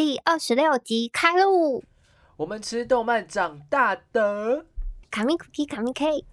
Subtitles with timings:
[0.00, 1.84] 第二十六集开录。
[2.38, 4.64] 我们吃动漫长大的，
[5.10, 6.24] 卡米 cookie，卡米 cake。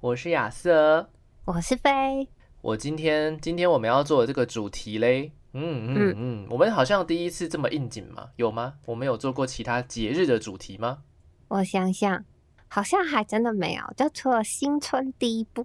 [0.00, 1.10] 我是亚瑟，
[1.44, 2.28] 我是飞。
[2.60, 8.74] 我今天今天我们要做的这个主题嘞，嗯嗯嗯，我们好像第一次这么应景嘛，有吗？
[8.86, 11.04] 我们有做过其他节日的主题吗？
[11.46, 12.24] 我想想，
[12.66, 15.64] 好像还真的没有，就除了新春第一步。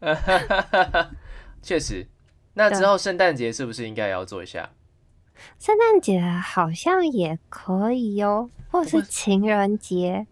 [1.60, 2.06] 确实，
[2.58, 4.70] 那之后圣诞节是不是应该也要做一下？
[5.58, 10.26] 圣诞节好像也可以哦，或是情人节。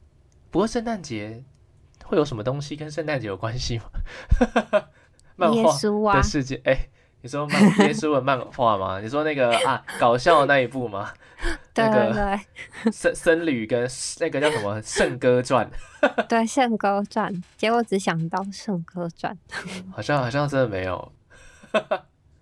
[0.51, 1.45] 不过圣诞节
[2.05, 3.79] 会有什么东西跟圣诞节有关系
[5.37, 5.51] 吗？
[5.52, 6.88] 耶稣啊的世界，哎，
[7.20, 9.01] 你说漫 耶稣的漫画吗？
[9.02, 11.12] 你说那个啊搞笑的那一部吗？
[11.74, 13.87] 对 对对，僧僧侣跟
[14.20, 15.70] 那个叫什么《圣歌传》？
[16.27, 17.30] 对，《圣歌传》。
[17.59, 19.37] 结果只想到《圣歌传》，
[19.93, 21.12] 好像好像真的没有。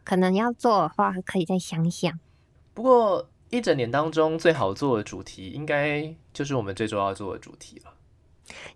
[0.04, 2.18] 可能要做的话，可以再想想。
[2.74, 7.92] 不过一整年当中最好做的主题，应该就是我们这周要做的主题了。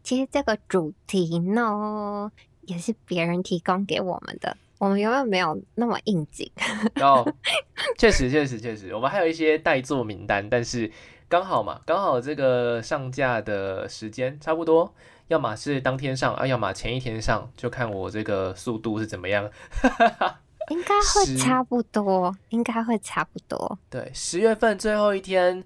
[0.03, 2.31] 其实这个主题呢，
[2.63, 6.51] 也是别人提供给我们的，我们永远没有那么应景。
[7.01, 7.27] 哦，
[7.99, 10.91] 确实确实确实，我们还有一些待做名单，但是
[11.29, 14.95] 刚好嘛，刚好这个上架的时间差不多，
[15.29, 19.51] 要么是当天上啊，要么前一天上，就看我这个速度是怎么样。
[20.69, 23.79] 应该会差不多，应该会差不多。
[23.91, 25.63] 对，十月份最后一天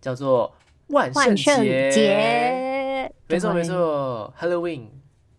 [0.00, 0.54] 叫做
[0.88, 4.88] 万圣节，没错没错，Halloween。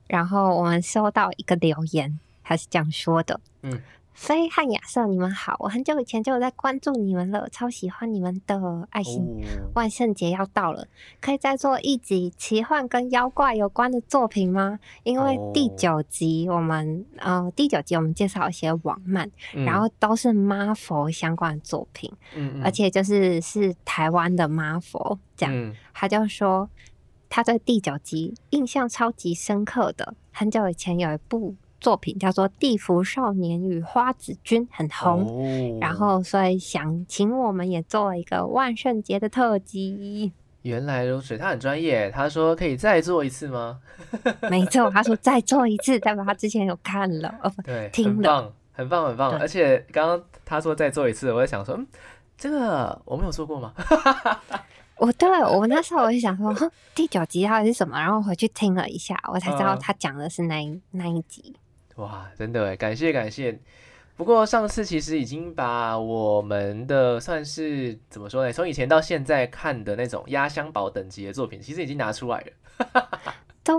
[0.08, 3.82] 然后我们收到一个留言，他是这样说的，嗯。
[4.14, 5.56] 飞和亚瑟，你们好！
[5.60, 9.24] 我很久以前就有在关注你们了，超喜欢你们的爱心。
[9.74, 10.86] 万圣节要到了，
[11.22, 14.78] 可以再做一集奇幻跟妖怪有关的作品吗？
[15.04, 22.12] 因为第九集我们呃第九集我们介绍一些网漫，然后都是妈佛相关的作品，
[22.62, 25.74] 而且就是是台湾的妈佛这样。
[25.94, 26.70] 他就说
[27.30, 31.56] 他对第九集印象超级深刻的，很久以前有一部。
[31.80, 40.32] 作品叫做《地府少年与花子君》，很红，然后所以想请我们也做一个万圣节的特辑。
[40.64, 42.12] 原来如此，他很专业。
[42.12, 43.80] 他说可以再做一次吗？
[44.52, 49.32] 没错，他说再做一次，代表他之前有看了哦，对， 听了，很棒，很棒。
[49.40, 51.88] 而且刚刚他说再做一次，我在想说，嗯，
[52.38, 53.74] 这个我没有做过吗？
[55.00, 57.98] 我对我那时候我就想说，第九集到底是什么？
[57.98, 61.56] 然后回去听了一下，我才知道他讲的是那一那一集。
[62.00, 63.60] 哇，真的哎，感谢感谢。
[64.16, 68.52] 不过上次其实已经把我们的算是怎么说呢？
[68.54, 73.24] 从以前到现在看的那种压箱宝等级的作品，其实已经拿出来了。
[73.64, 73.76] 对，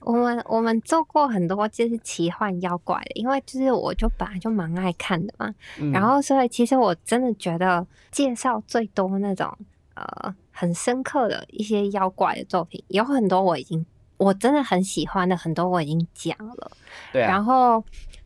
[0.00, 5.52] 我们我们做过很多就是奇幻妖怪的，因为就是我就本来就蛮爱看的嘛。
[5.92, 9.52] 然后所以其实我真的觉得介绍最多那种
[9.94, 13.84] 呃很深刻的一些妖怪的作品，有很多我已经。
[14.16, 16.70] 我真的很喜欢的很多我已经讲了，
[17.12, 17.28] 对啊。
[17.28, 17.84] 然后，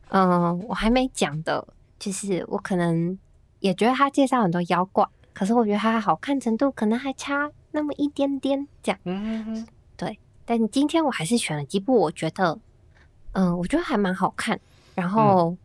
[0.09, 1.67] 嗯，我还没讲的，
[1.97, 3.17] 就是我可能
[3.59, 8.99] 也觉得他介绍很多妖怪，可是我觉得他好看程度可能还差那么一点点，这样。
[9.05, 9.67] 嗯，
[9.97, 10.19] 对。
[10.45, 12.59] 但今天我还是选了几部，我觉得，
[13.31, 14.59] 嗯，我觉得还蛮好看，
[14.93, 15.57] 然后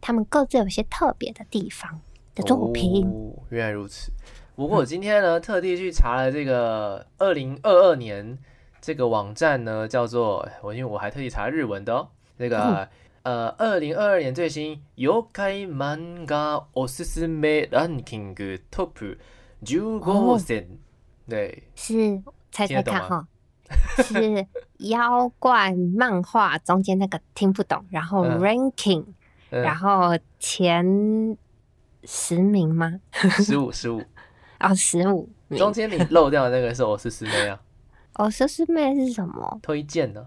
[0.00, 2.00] 他们各自有些特别的地方
[2.34, 3.04] 的作品。
[3.50, 4.12] 原来如此。
[4.54, 8.38] 不过我今天呢，特地去查了这个二零二二年。
[8.81, 12.09] 这个网站呢叫做我，因为我还特意查日文的哦。
[12.37, 12.87] 那个
[13.23, 19.17] 呃，二零二二年最新妖怪漫画おすすめランキングトップ
[19.65, 20.77] 十五選，
[21.27, 23.27] 对，是猜猜看哈，
[23.97, 24.47] 是
[24.77, 29.03] 妖怪漫画中间那个听不懂，然后 ranking，
[29.49, 31.37] 然后前
[32.03, 33.01] 十名吗？
[33.11, 34.01] 十五， 十五，
[34.59, 37.59] 哦，十五，中间你漏掉的那个是我是师妹啊。
[38.14, 39.58] 哦，师师妹是什么？
[39.62, 40.26] 推荐的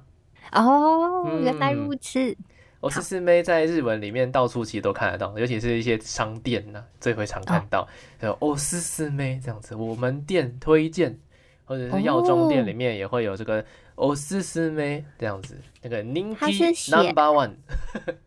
[0.52, 2.36] 哦，原来如此。
[2.82, 7.88] 我师师妹在日文里面到处其实都看得到，尤其是一些商店呢，最会常看到。
[8.40, 11.18] 哦，师师妹这样子，我们店推荐，
[11.66, 13.66] 或者是药妆店里面也会有这个
[13.96, 15.58] 哦，师师妹这样子。
[15.82, 17.54] 那个您是 number one，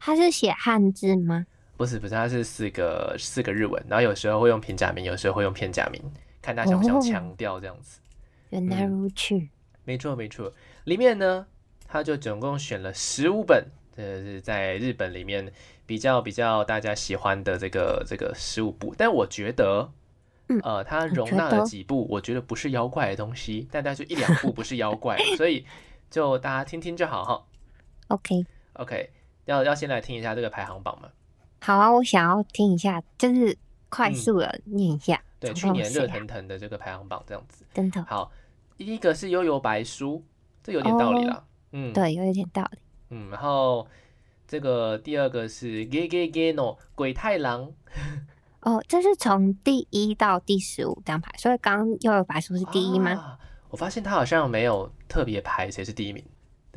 [0.01, 1.47] 他是写汉字吗？
[1.77, 6.03] 不是，不是，他是四个四个日文，然后有时候会用平假名，有时候会用片假名，
[6.43, 8.01] 看他想不想强调这样子。
[8.51, 9.41] 原来如此，
[9.85, 10.53] 没错没错。
[10.85, 11.47] 里面呢，
[11.87, 13.67] 他就总共选了十五本，
[13.97, 15.53] 这是在日本里面
[15.87, 18.95] 比较比较大家喜欢的这个这个十五部。
[18.97, 19.91] 但我觉得，
[20.63, 25.67] 呃，它容纳了几部我觉得不是妖怪的东西，但它就一两部不是妖怪，所以
[26.11, 27.45] 就大家听听就好哈。
[28.09, 29.11] OK OK，
[29.45, 31.11] 要要先来听一下这个排行榜吗？
[31.61, 33.59] 好啊，我想要听一下，就是
[33.91, 35.23] 快速的念一下。
[35.41, 37.65] 对，去年热腾腾的这个排行榜这样子。
[37.73, 38.05] 真的。
[38.05, 38.31] 好，
[38.77, 40.25] 第一个是悠悠白书，
[40.63, 41.45] 这有点道理啦。
[41.73, 42.79] 嗯，对，有一点道理。
[43.11, 43.87] 嗯，然后
[44.47, 47.73] 这个第二个是 Gay Gay Gay No 鬼太郎。
[48.63, 53.39] 哦，这是从第一到第十五张牌，所以刚刚悠悠白书是第一吗？
[53.71, 56.25] 我发现他好像没有特别排谁是第一名。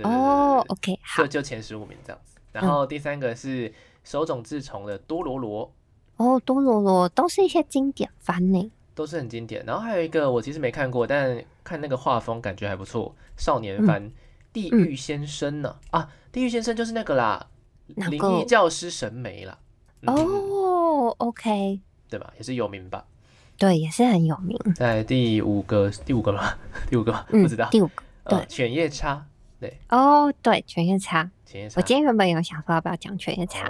[0.03, 2.37] 哦，OK，好，就就前十五名这样子。
[2.51, 3.73] 然后第三个是
[4.03, 5.73] 手冢治虫的多罗罗。
[6.21, 9.65] 哦，多罗罗都是一些经典番呢，都是很经典。
[9.65, 14.07] 然后还有一个我其实没看过，但看那个画风感觉还不错，少年番
[14.53, 15.75] 《地狱先生》呢？
[15.89, 17.47] 啊，《地狱先生》就是那个啦，
[17.95, 19.57] 灵异教师神眉啦。
[20.05, 22.31] 哦，OK，对吧？
[22.37, 23.03] 也是有名吧？
[23.57, 24.55] 对，也是很有名。
[24.75, 26.53] 在第五个，第五个吗？
[26.87, 27.67] 第五个不知道。
[27.71, 29.25] 第五个，对，犬夜叉。
[29.59, 31.29] 对，哦，对，犬夜叉。
[31.45, 31.79] 犬夜叉。
[31.79, 33.69] 我今天原本有想说要不要讲犬夜叉，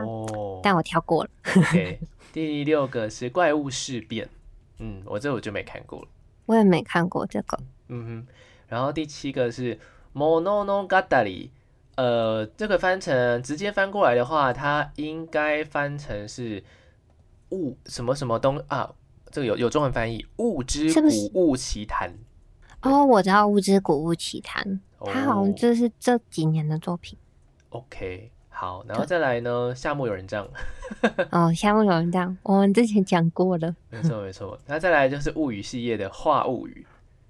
[0.63, 1.29] 但我跳过了。
[2.31, 4.29] 第六个是怪物事变，
[4.79, 6.07] 嗯，我这我就没看过了，
[6.45, 8.27] 我也没看过这个，嗯哼。
[8.67, 9.77] 然后第七个是
[10.13, 11.49] Mononogatari，
[11.95, 16.63] 呃，这个翻成直接翻过来的话，它应该翻成是
[17.49, 18.93] 物什么什么东啊，
[19.29, 22.13] 这个有有中文翻译，物之古物奇谭。
[22.81, 27.19] 哦，我知道物之古物奇谭，它好像就是这几年的作品。
[27.69, 28.31] OK。
[28.53, 29.73] 好，然后再来呢？
[29.73, 30.47] 夏目友人帐。
[31.31, 33.75] 哦，夏目友人帐，我们之前讲过了。
[33.89, 36.85] 没错没错，那再来就是物语系列的画物语。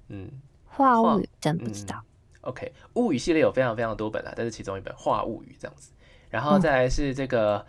[0.10, 0.30] 嗯，
[0.68, 2.02] 画物语真不知道。
[2.42, 5.92] OK，物语系列有非常非常多本啊，但是其中一本画物语这样子。
[6.30, 7.66] 然后再来是这个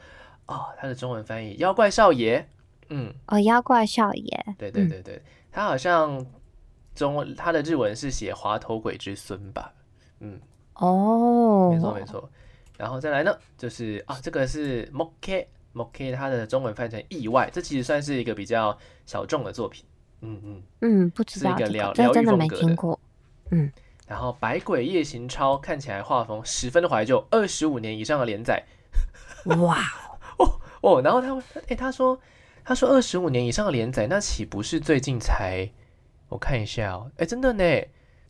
[0.46, 2.48] 哦，它的中文翻译妖怪少爷。
[2.88, 4.44] 嗯，哦，妖怪少爷。
[4.58, 5.22] 对对对对，
[5.52, 6.26] 他好像
[6.94, 9.72] 中他的日文是写滑头鬼之孙吧？
[10.20, 10.40] 嗯，
[10.74, 12.28] 哦，没错没错。
[12.78, 18.76] 然后再来呢，就是啊，这个是 Moke Moke，它的中文翻成意外，这其实算是一个比较
[19.06, 19.84] 小众的作品。
[20.20, 22.98] 嗯嗯嗯，不知道，是一个疗疗愈风格的。
[23.50, 23.72] 嗯。
[24.06, 28.62] 然后《百鬼夜行超》看起来画风十分的怀旧，二十五年以上的连载。
[29.60, 29.78] 哇
[30.38, 32.18] 哦 哦，然后他哎，他说
[32.64, 35.70] 他说二十五年以上的连载，那岂不是最近才？
[36.28, 37.64] 我看一下哦，哎，真的呢。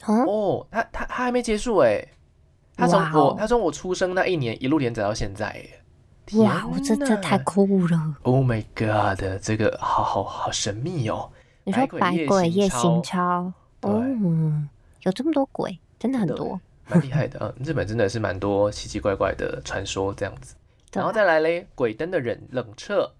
[0.06, 2.06] 哦，他他他还没结束哎。
[2.76, 5.64] 他从我他从我出生那一年一路连载到现在，
[6.34, 11.30] 哇，我这这太酷了！Oh my god，这个好好好神秘哦！
[11.64, 13.52] 你说《百鬼夜行超》
[13.88, 14.02] 哦，
[15.02, 16.58] 有这么多鬼，真的很多，
[16.88, 17.52] 蛮厉害的啊！
[17.62, 20.54] 日本真的是蛮多奇奇怪怪的传说这样子。
[20.92, 23.12] 然后再来嘞，《鬼灯的冷冷彻》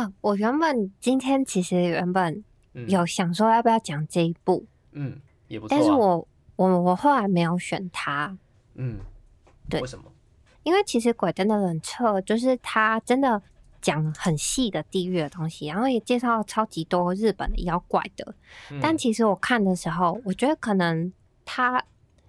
[0.00, 2.44] 啊，我原本今天其实原本
[2.86, 5.18] 有想说要不要讲这一部，嗯，
[5.48, 6.26] 也不错，但是我
[6.56, 8.36] 我我后来没有选它。
[8.78, 8.98] 嗯，
[9.68, 10.04] 对，为什么？
[10.62, 13.42] 因为其实《鬼灯的冷彻》就是他真的
[13.80, 18.34] 讲很细的地狱的东西，然后也介绍超级多日本的妖怪的。
[18.80, 21.12] 但其实我看的时候，我觉得可能
[21.44, 21.82] 他，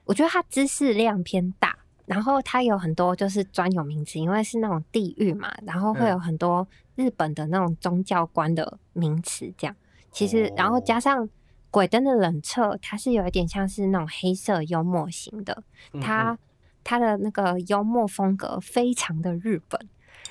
[0.05, 9.75] 我觉得他知识量偏大，然后他有很多就是专有名词，因为是那种地狱嘛，然后会有很多日本的那种宗教观的名词，这样。
[10.11, 11.29] 其实，然后加上。
[11.71, 15.63] 鬼灯的冷彻，它是有一点像是那种黑色幽默型的，
[16.01, 16.37] 它
[16.83, 19.79] 它的那个幽默风格非常的日本。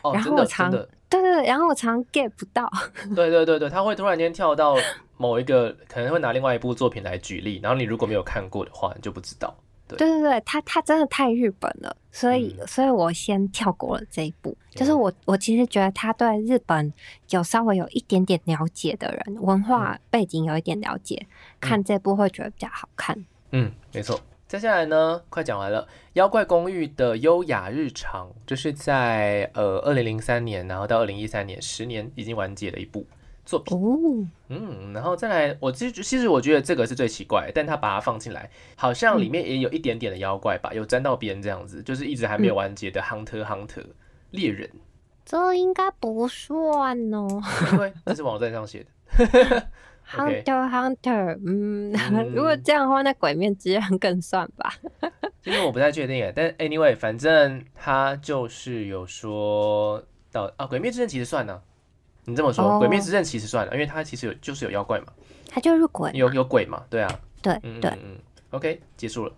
[0.03, 2.71] 哦，然后我常对对对，然后我常 get 不到。
[3.15, 4.77] 对对对对，他会突然间跳到
[5.17, 9.57] 某一个，可能会拿另外一部作品来举例，然后你如果没有看过的话，你就不知道。
[9.97, 14.57] 对对对，他他真的太日本了，所以所以我先跳过了这一部。
[14.71, 16.93] 就是我我其实觉得他对日本
[17.31, 21.27] 有稍微有一点点了解的人，文化背景有一点了解，
[21.61, 23.25] 看这部会觉得比较好看。
[23.53, 24.21] 嗯，没错。
[24.47, 25.83] 接下来呢，快讲完了，
[26.15, 33.07] 《妖怪公寓》的优雅日常，就是在呃二零零三年，然后到二零一三年，十年已经完结的一部。
[33.49, 33.75] 作品。
[33.75, 43.87] 哦，嗯，然后再来，我其实其实我觉得这个是最奇怪，但他把它放进来，好像里面也有一点点的妖怪吧，有沾到边这样子，就是一直还没有完结的 Hunter Hunter
[44.33, 44.69] 猎人，
[45.25, 47.27] 这应该不算哦，
[47.73, 49.67] 因为这是网站上写的。
[50.11, 51.93] Hunter Hunter，嗯，
[52.35, 54.75] 如果这样的话，那鬼面之刃更算吧，
[55.43, 61.63] 其实我不太确定诶，但 anyway，反正他就是有说到啊，鬼灭之刃其实算呢。
[62.29, 65.07] 你这么说，《鬼灭之刃》其实算了，因为它其实有就是有妖怪嘛，
[65.49, 67.91] 它就是鬼，有有鬼嘛，对啊，对对。
[68.03, 68.19] 嗯
[68.51, 69.33] ，OK，结束了。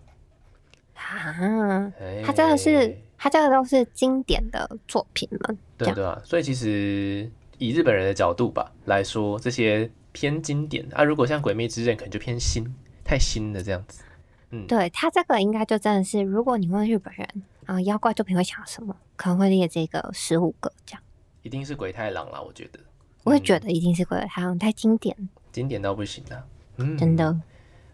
[0.93, 1.91] 啊，
[2.25, 12.65] 它真的是它这个都是经典的作品嘛，对对啊，所以其实以日本人的角度吧来说，这些偏经典啊，如果像《鬼灭之刃》可能就偏新，
[13.05, 14.03] 太新的这样子。
[14.49, 17.27] 嗯，对它这个应该就真的是，如果你问日本人
[17.65, 21.01] 啊，妖怪作品会想什么，可能会列这个十五个这样。
[21.41, 22.79] 一定是鬼太郎啦，我觉得。
[23.23, 25.15] 我也觉得一定是鬼太郎，太经典，
[25.51, 26.45] 经典到不行了。
[26.77, 27.39] 嗯，真的。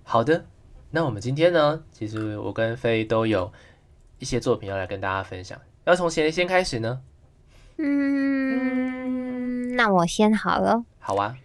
[0.04, 0.46] 好的，
[0.92, 3.52] 那我们今天呢，其实我跟飞都有
[4.20, 5.60] 一些作品要来跟大家分享。
[5.86, 7.02] 要从谁先开始呢？
[7.78, 10.84] 嗯，那我先好了。
[11.00, 11.38] 好啊。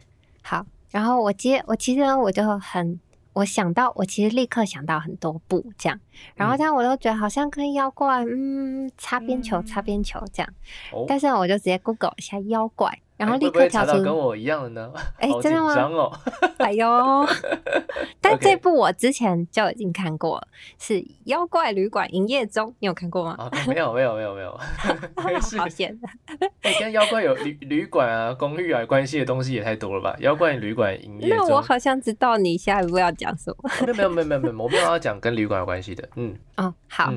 [0.42, 2.99] 好，然后我接我其实我就很。
[3.34, 5.98] 我想到，我其实立刻想到很多部这样，
[6.34, 10.52] 然后这样我都觉得好像跟妖怪，嗯，擦边球，擦边球这样。
[11.08, 13.00] 但是我就直接 Google 一下妖怪。
[13.23, 15.75] 然后立刻跳出跟我一样的呢，哎，真的吗？
[15.75, 16.12] 哦，
[16.59, 16.87] 哎呦！
[18.21, 20.49] 但这部我之前就已经看过了，
[20.79, 23.50] 是《妖怪旅馆营业中》，你有看过吗？
[23.69, 24.59] 没有，没有，没有，没有。
[25.59, 25.97] 好险！
[26.62, 30.17] 哎，跟妖怪有旅 旅馆啊、公寓啊关系的东西也太多了吧？
[30.21, 33.71] 妖怪旅馆营业中，那我好像知道你下一步要讲什么。
[33.95, 36.09] 没有，没有，没有，没有，我没有要讲跟旅馆有关系的。
[36.17, 37.12] 嗯，哦，好。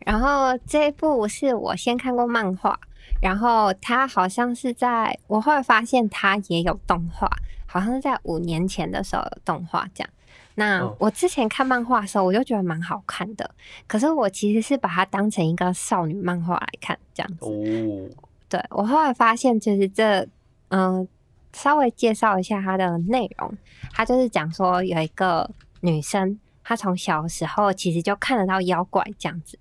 [0.00, 2.78] 然后这一部是我先看过漫画。
[3.26, 7.28] 然后他好像是在，我后来发现他也有动画，
[7.66, 10.10] 好像是在五年前的时候有动画这样。
[10.54, 13.50] 那我之前看漫画的时候，我就觉得蛮好看的。
[13.88, 17.46] 可是我其实是把它当成一个少女漫画来看这样子。
[17.46, 18.14] 哦，
[18.48, 20.24] 对我后来发现就是这，
[20.68, 21.08] 嗯，
[21.52, 23.52] 稍微介绍一下它的内容。
[23.92, 26.38] 它就是讲说有一个女生。
[26.62, 29.56] 她从小时候其实就看得到妖怪这样子，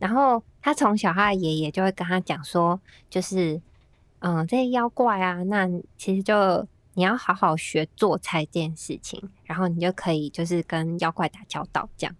[0.00, 2.80] 然后他从小他的爷爷就会跟他讲说，
[3.10, 3.60] 就是
[4.20, 5.68] 嗯这些妖怪啊，那
[5.98, 12.16] 其实就你要好好学做菜这件事情，然后你就可以就是跟妖怪打交道这样。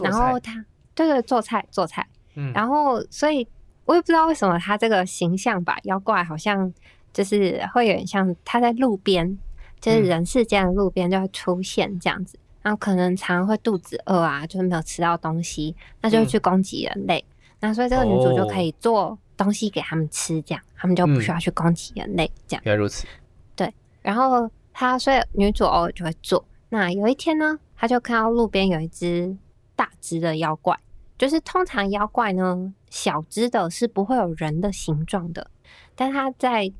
[0.00, 0.64] 然后他
[0.94, 3.46] 对对做菜做菜，嗯然后所以
[3.84, 6.72] 我也不知道为什么他这个形象吧，妖怪好像
[7.12, 9.38] 就是会有点像他在路边，
[9.78, 12.38] 就是人世间的路边就会出现这样子。
[12.62, 17.22] 然后可能常常会肚子饿啊，就是没有吃到东西，那就去攻击人类。
[17.66, 22.30] 那所以这个女主就可以做东西给他们吃，这样他们就不需要去攻击人类。
[22.46, 23.06] 这样原来如此。
[23.56, 26.44] 对，然后她所以女主偶尔就会做。
[26.68, 29.34] 那有一天呢，她就看到路边有一只
[29.74, 30.78] 大只的妖怪，
[31.16, 35.50] 就是通常妖怪呢小只的是不会有人的形状的，
[35.94, 36.70] 但她在。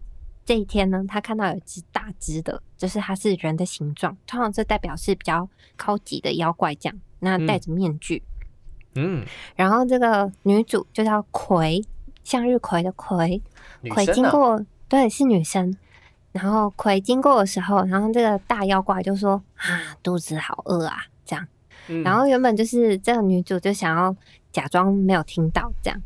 [0.46, 7.00] 这一天呢，她看到有一只大只的，就是它是人的形状，通常这代表是比较高级的妖怪这样。
[7.20, 8.33] 那戴着面具，嗯，
[9.56, 11.84] 然后这个女主就叫葵，
[12.22, 13.42] 向日葵的葵，
[13.90, 15.76] 葵经过，对，是女生。
[16.32, 21.46] 然后葵经过的时候，然后这个大妖怪就说啊，肚子好饿啊，这样。
[22.02, 24.14] 然后原本就是这个女主就想要
[24.52, 26.02] 假装没有听到这样，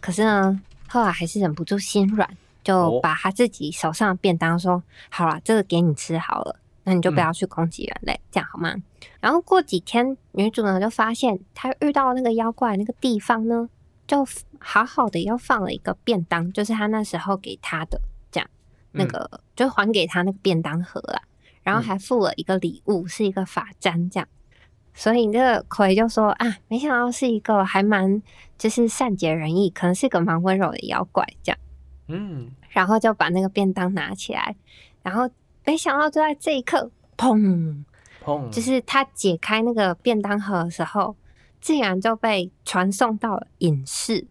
[0.00, 2.28] 可是呢，后来还是忍不住心软。
[2.62, 8.74] 就把她自己手上的便当说好了，这个给你吃好了，那你就不要去攻击人类，这样好吗？
[9.20, 13.68] 然后过几天，女主呢就发现她遇到那个妖怪那个地方呢，
[14.06, 14.26] 就
[14.58, 18.00] 好好的又放了一个便当，就是她那时候给她的，
[18.30, 18.48] 这样
[18.92, 21.22] 那个就还给她那个便当盒了，
[21.62, 24.28] 然后还附了一个礼物，是一个发簪，这样。
[24.96, 28.22] 所以那个葵就说啊，没想到是一个还蛮
[28.56, 31.58] 就是善解人意，可能是一个蛮温柔的妖怪，这样。
[32.06, 34.54] 嗯，然后就把那个便当拿起来，
[35.02, 35.28] 然后
[35.64, 37.84] 没想到就在这一刻，砰
[38.24, 41.16] 砰，就是他解开那个便当盒的时候，
[41.60, 44.26] 竟然就被传送到了隐士。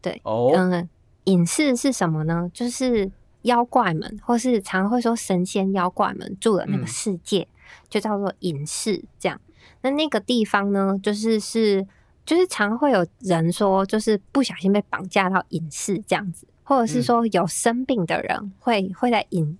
[0.00, 0.88] 对，嗯，
[1.24, 2.50] 隐士是什么呢？
[2.52, 3.10] 就是
[3.42, 7.46] 妖怪们，或是常会说神仙妖怪们住的那个世界，
[7.88, 9.04] 就叫做隐士。
[9.18, 9.40] 这样，
[9.82, 11.86] 那那个地方呢，就是是，
[12.24, 16.46] 就是常会有人说，就是不小心被绑架到隐士这样子。
[16.66, 19.58] 或者是说有生病的人会会在隐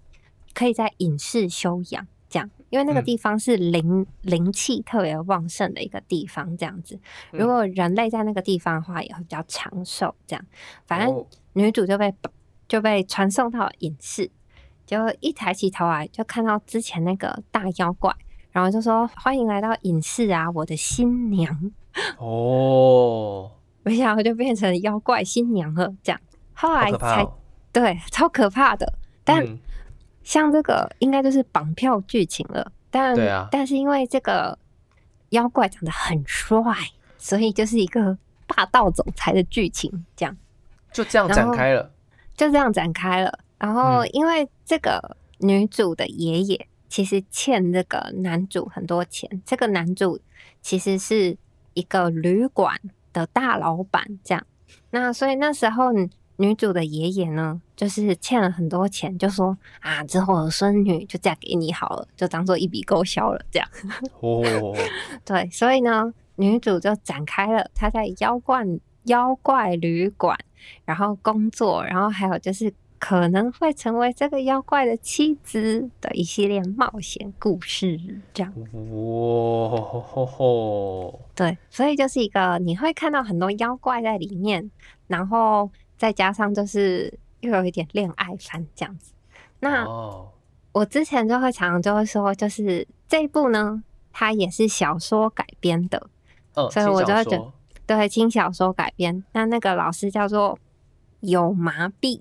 [0.54, 6.98] 可以在隐士休养，这样，因为那个地方是灵灵气特别旺盛的一个地方，这样子。
[7.30, 10.14] 如果人类在那个地方的话，也会比较长寿。
[10.26, 10.46] 这样，
[10.86, 12.14] 反正女主就被
[12.66, 14.30] 就被传送到隐士，
[14.86, 18.14] 就一抬起头来就看到之前那个大妖怪，
[18.52, 21.72] 然后就说：“欢迎来到隐士啊，我的新娘。
[22.18, 23.50] ”哦，
[23.82, 26.20] 没想到就变成妖怪新娘了，这样。
[26.54, 27.26] 后来才
[27.72, 28.92] 对，超可怕的。
[29.24, 29.44] 但
[30.24, 32.72] 像这个应该就是绑票剧情了。
[32.90, 33.14] 但
[33.50, 34.58] 但是因为这个
[35.30, 36.74] 妖怪长得很帅，
[37.18, 38.16] 所以就是一个
[38.46, 40.36] 霸道总裁的剧情，这样
[40.92, 41.90] 就这样展开了，
[42.36, 43.38] 就这样展开了。
[43.58, 50.20] 然后因为这个女主的爷爷其实欠这个男主很多钱，这个男主
[50.62, 51.36] 其实是
[51.74, 52.80] 一个旅馆
[53.12, 54.46] 的大老板，这样。
[54.90, 55.92] 那所以那时候。
[56.36, 63.68] 女主的爷爷呢，就是欠了很多钱，就说啊，之后的孙女就嫁给你好了，就当做一笔勾销了，这样。
[64.20, 64.42] 哦，
[65.24, 68.64] 对，所以呢，女主就展开了她在妖怪
[69.04, 70.36] 妖怪旅馆，
[70.84, 78.00] 然后工作，然后还有就是可能会成为这个妖怪的妻子的一系列冒险故事，
[78.32, 78.52] 这样。
[78.72, 81.20] 哇吼吼吼！
[81.34, 84.70] 对，所以就是一个你会看到很多妖怪在里面，
[85.06, 89.12] 然后再加上就是又有一点恋爱番这样子。
[89.60, 89.86] 那
[90.72, 93.82] 我之前就会常常就会说，就是这一部呢，
[94.12, 96.08] 它也是小说改编的，
[96.52, 97.52] 所以我就会觉得
[97.86, 99.24] 对轻小说改编。
[99.32, 100.58] 那那个老师叫做
[101.20, 102.20] 有麻痹，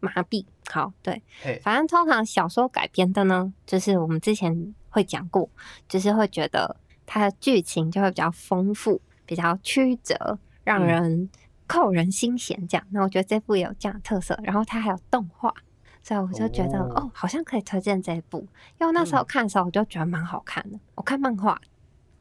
[0.00, 0.44] 麻痹。
[0.70, 1.20] 好，对，
[1.62, 5.48] 反正通常小说改编的呢，就是我们之前会讲过，
[5.88, 11.28] 就是会觉得它的剧情就会比较丰富，比较曲折，让人
[11.70, 12.84] 扣人心弦这样。
[12.90, 15.54] 那我觉得这部也有这样的特色，然后它还有动画。
[16.02, 18.44] 所以我就觉得哦，好像可以推荐这一部，
[18.80, 20.78] 因为那时候看的时候我就觉得蛮好看的。
[20.94, 21.60] 我看漫画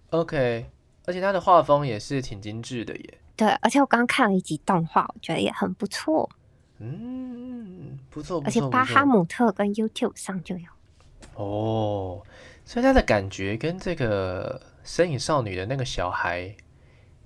[0.10, 0.70] ，OK，
[1.06, 3.18] 而且它的画风也是挺精致的耶。
[3.38, 6.30] 对，而且我刚刚看了一集动画，我觉得也很不错。
[6.78, 10.68] 嗯，不错，而且巴哈姆特跟 YouTube 上就有。
[11.36, 12.22] 哦，
[12.66, 16.54] 所以它的感觉跟这个《身影少女》的那个小孩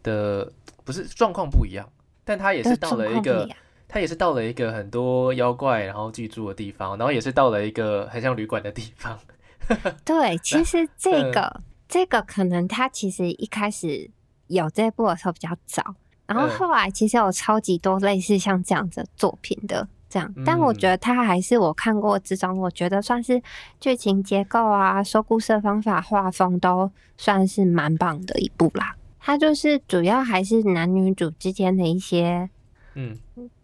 [0.03, 0.53] 的
[0.83, 1.89] 不是状况不一样，
[2.23, 3.49] 但他也是到了一个。
[3.85, 9.19] 他也是到了一个很多妖怪然后居住的地方，然后也是到了一个很像旅馆的地方。
[10.03, 14.09] 对，其实这个这个可能他其实一开始
[14.47, 15.93] 有这部的时候比较早，
[16.25, 23.39] 然后后来其实有超级多类似像这样子作品的这样，但我觉得他还是我看过之中，我觉得算是
[23.79, 28.95] 剧情结构啊、说故事的方法、画风都算是蛮棒的一部啦。
[29.23, 32.49] 它就是主要还是男女主之间的一些
[32.95, 33.17] 嗯。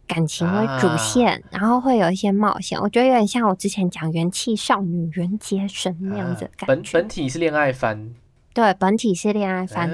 [0.08, 6.66] 感情为主线，然后会有一些冒险，我觉得有点像我之前讲元气少女、元杰神那样子感觉。
[6.66, 8.12] 本本体是恋爱番，
[8.52, 9.88] 对，本体是恋爱番，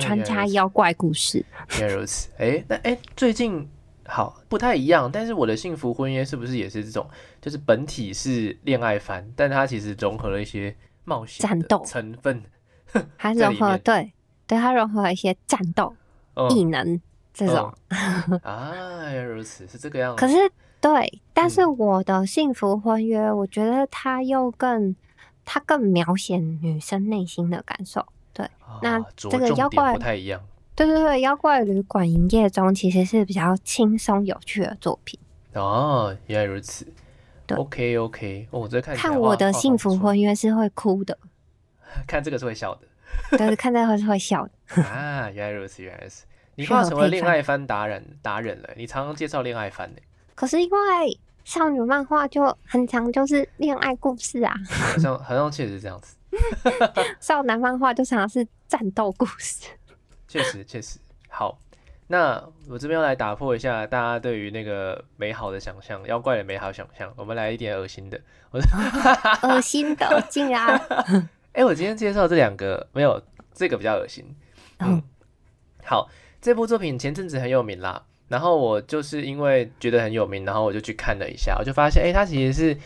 [0.00, 1.46] 穿插妖怪故事。
[1.78, 3.64] 原来如此，哎，那哎，最近
[4.06, 7.08] 好不太一样，但是我的幸福婚约是不是也是这种？
[7.40, 10.74] 就是本体是恋爱番，但它其实融合了一些
[11.04, 12.42] 冒险战斗成分，
[13.16, 14.12] 它融合对
[14.50, 15.94] 对，它融合了一些战斗
[16.50, 17.00] 异能。
[17.32, 17.72] 这种
[18.42, 18.72] 啊，
[19.04, 20.20] 原来如此，是这个样子。
[20.20, 20.36] 可是
[20.80, 24.94] 对，但是我的幸福婚约，我觉得它又更，
[25.44, 28.04] 它更描写女生内心的感受。
[28.32, 28.46] 对，
[28.82, 30.42] 那这个妖怪不太一样。
[30.74, 35.18] 对对对，妖怪旅馆营业中其实是比较轻松有趣的作品。
[35.54, 36.84] 哦，原来如此。
[37.46, 41.16] 对，OK OK，我在看看我的幸福婚约是会哭的，
[42.06, 42.82] 看这个是会笑的。
[43.38, 44.82] 对，看到会是会笑的。
[44.82, 46.24] 啊，原来如此，原来是。
[46.56, 50.00] 你快要成为恋爱番达人达人了，你常常介绍恋爱番呢。
[50.34, 54.54] 可是因为少女漫画就很强，就是恋爱故事啊。
[54.68, 56.16] 好像好像确实是这样子。
[57.20, 59.68] 少男漫画就常常是战斗故事。
[60.28, 61.58] 确实确实好。
[62.08, 67.12] 那我这边要来打破一下大家对于那个美好的想象，妖怪的美好想象。
[67.16, 68.20] 我们来一点恶心的。
[68.50, 68.60] 我
[69.48, 70.80] 恶心的，竟然。
[71.52, 74.24] 哎，我今天介绍这两个没有这个比较恶心。
[74.78, 75.02] 嗯，
[75.84, 76.08] 好。
[76.42, 82.78] 这部作品前阵子很有名啦，然后我就是因为觉得很有名，然后我就去看了一下，我就发现，哎，它其实是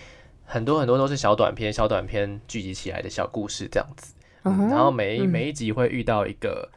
[0.44, 6.68] 很多很多都是小短片、小短片聚集起来的小故事这样子，然后每一每一集会遇到一个，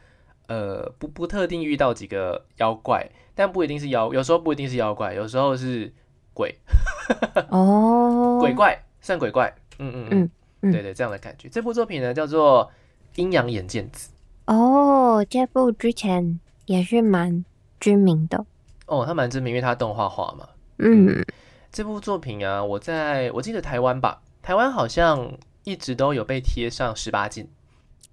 [0.46, 5.92] 呃，不不特定遇到几个妖怪，但不一定是妖，有时候不一定是妖怪，有时候是
[6.32, 6.56] 鬼，
[7.50, 11.48] 哦，鬼怪算鬼怪，嗯嗯嗯，对对，这样的感觉。
[11.48, 12.70] 这部作品呢叫做
[13.20, 14.10] 《阴阳眼见子》，
[14.52, 16.40] 哦，这部之前。
[16.68, 17.46] 也是蛮
[17.80, 18.44] 知名的
[18.84, 20.46] 哦，它蛮知名，因为它动画化嘛。
[20.76, 21.24] 嗯，
[21.72, 25.32] 这部作品啊，我在我记得台湾吧，台湾好像
[25.64, 27.48] 一直都有被贴上十八禁。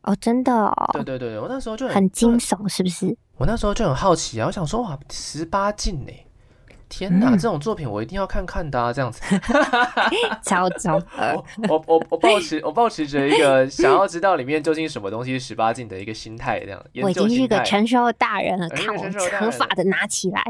[0.04, 0.54] 哦，真的？
[0.54, 0.90] 哦。
[0.94, 3.14] 对对对，我那时候就很惊悚，是不是？
[3.38, 6.14] 我那时候就很好奇啊，我想说哇，十八禁呢。
[6.98, 8.94] 天哪，这种作品我一定要看看的啊！
[8.94, 9.22] 这样子，
[10.42, 10.96] 超超。
[11.68, 16.82] 我我我抱持我抱持着一个想要知道里面究竟什么东西是十八禁的一个心态，这样。
[17.04, 19.04] 我已经是一个成熟的大人了，看我
[19.38, 20.42] 合法的拿起来。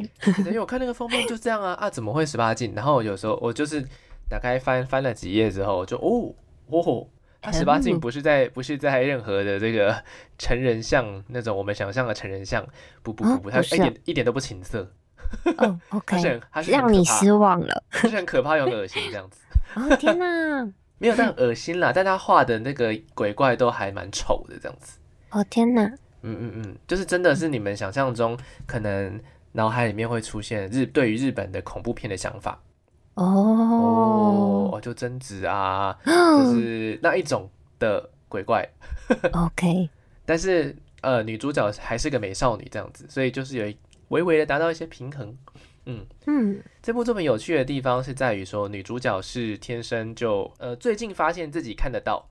[0.46, 2.74] 因为我看那个封面就这样啊啊，怎么会十八禁？
[2.76, 3.84] 然后有时候我就是
[4.30, 6.32] 打开翻翻了几页之后，就哦
[6.70, 7.08] 哦，
[7.42, 9.96] 它十八禁不是在不是在任何的这个
[10.38, 12.64] 成人像那种我们想象的成人像，
[13.02, 14.92] 不不不不，它一点一点都不情色。
[15.58, 19.40] 哦，OK，让你失望了， 是很可怕又恶心这样子。
[19.76, 24.98] 哦天哪，没有那恶心啦，但他画的那个鬼怪都还蛮丑的这样子。
[25.32, 25.84] 哦天哪，
[26.22, 29.20] 嗯嗯嗯，就是真的是你们想象中可能
[29.52, 32.60] 脑海里面会出现日对于日本的恐怖片的想法。
[33.16, 38.68] 哦哦，就贞子啊，就是那一种的鬼怪。
[39.34, 39.90] OK，
[40.26, 43.78] 但是呃，女主角还是个美少女这样子，所以就是有一。
[44.16, 45.38] 微微的达到一些平衡，
[45.86, 52.26] 嗯嗯，这部作品有趣的地方是在于说，女主角是天生就呃最近发现自己看得到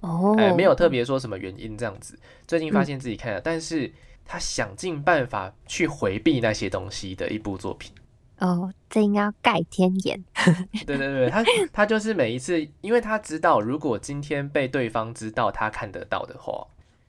[0.00, 2.16] 哦，哎，没有特别说什么原因这样子，
[2.46, 3.92] 最近发现自己看了，但是
[4.24, 7.92] 她想尽办法去回避那些东西的一部作品。
[8.38, 10.22] 哦，这应该要盖天眼。
[10.86, 11.42] 对 对对，他
[11.72, 16.66] 他就是每一次，因为他知道，如果今天被对方知道他看得到的话，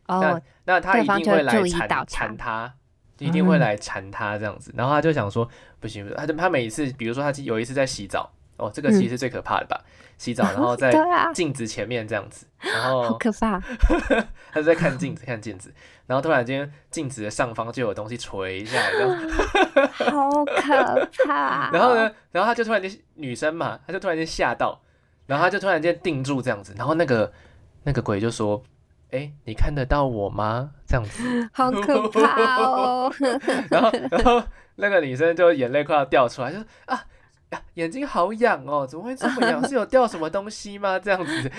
[0.07, 2.75] 那那他一定会来缠缠他。
[3.19, 5.47] 一定会来缠他这样子，然后他就想说
[5.79, 9.79] 不行，他就他每一次，比如说他有一次在洗澡，哦，这个其实是最可怕的吧？
[10.17, 10.93] 洗澡，然后在
[11.33, 13.59] 镜子前面这样子，然后好可怕，
[14.51, 15.73] 他就在看镜子看镜子，
[16.07, 21.69] 然后突然间镜子的上方就有东西垂下来， 好可怕。
[21.73, 24.81] 然后呢，然后他就突然间女生嘛，他就突然间吓到，
[25.25, 27.31] 然后他就突然间定住这样子，然后那个
[27.83, 28.61] 那个鬼就说。
[29.15, 30.71] 哎，你看得到我吗？
[30.85, 31.23] 这样子，
[31.53, 33.11] 好可怕哦！
[33.71, 34.43] 然后，然后
[34.75, 37.01] 那个女生就眼泪快要掉出来，就说啊
[37.51, 39.65] 呀，眼睛好痒哦，怎么会这么痒？
[39.67, 40.99] 是有掉什么东西吗？
[40.99, 41.51] 这样子，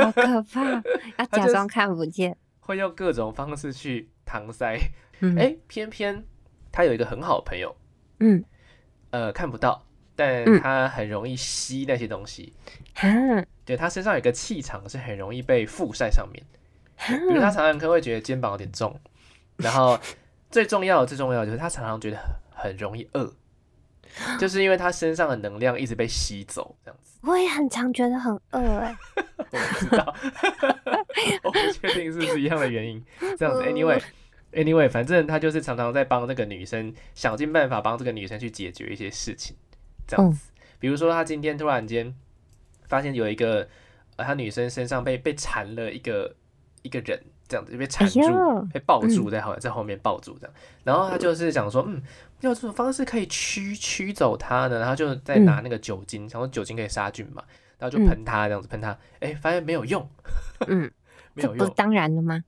[0.00, 0.62] 好可怕！
[1.18, 4.78] 要假装看不见，会用各种方式去搪塞。
[5.36, 6.24] 哎，偏偏
[6.70, 7.74] 他有一个很好的朋友，
[8.20, 8.42] 嗯，
[9.10, 12.54] 呃，看不到，但他很容易吸那些东西。
[13.02, 16.42] 嗯，对他身上有个气场，是很容易被附在上面。
[17.06, 18.98] 比如他常常可能会觉得肩膀有点重，
[19.56, 19.98] 然后
[20.50, 22.18] 最重要的最重要就是他常常觉得
[22.54, 23.32] 很容易饿，
[24.38, 27.18] 就是因为他身上的能量一直被吸走这样子。
[27.22, 28.96] 我也很常觉得很饿哎，
[29.38, 30.14] 我不知道，
[31.44, 33.02] 我不确定是不是一样的原因。
[33.38, 39.56] 这样子，anyway，anyway，反正他就是常常在帮那个女生想尽办法帮这个女生去解决一些事情，
[40.06, 40.50] 这样子。
[40.78, 42.14] 比如说他今天突然间
[42.88, 43.68] 发现有一个
[44.16, 46.34] 呃，他女生身上被被缠了一个。
[46.82, 48.20] 一个人这样子就被缠住，
[48.72, 52.02] 被抱住在后在后面抱住这样，然后他就是想说，嗯，
[52.40, 57.42] 用这种方式可以驱驱走他呢，然后就在拿那个酒精，想说酒精可以杀菌嘛，
[57.78, 60.08] 然后就喷他这样子喷他，哎，发现没有用，
[60.66, 60.90] 嗯，
[61.34, 62.42] 没有用，当然了吗？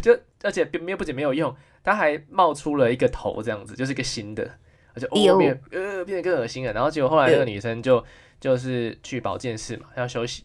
[0.00, 4.50] 就而且没有不仅没有用，他还冒出了一个头这样子，就是一个新的，
[4.94, 8.02] 而且哦变呃变得更恶心了，然后结果后来那个女生就
[8.40, 10.44] 就是去保健室嘛，要休息。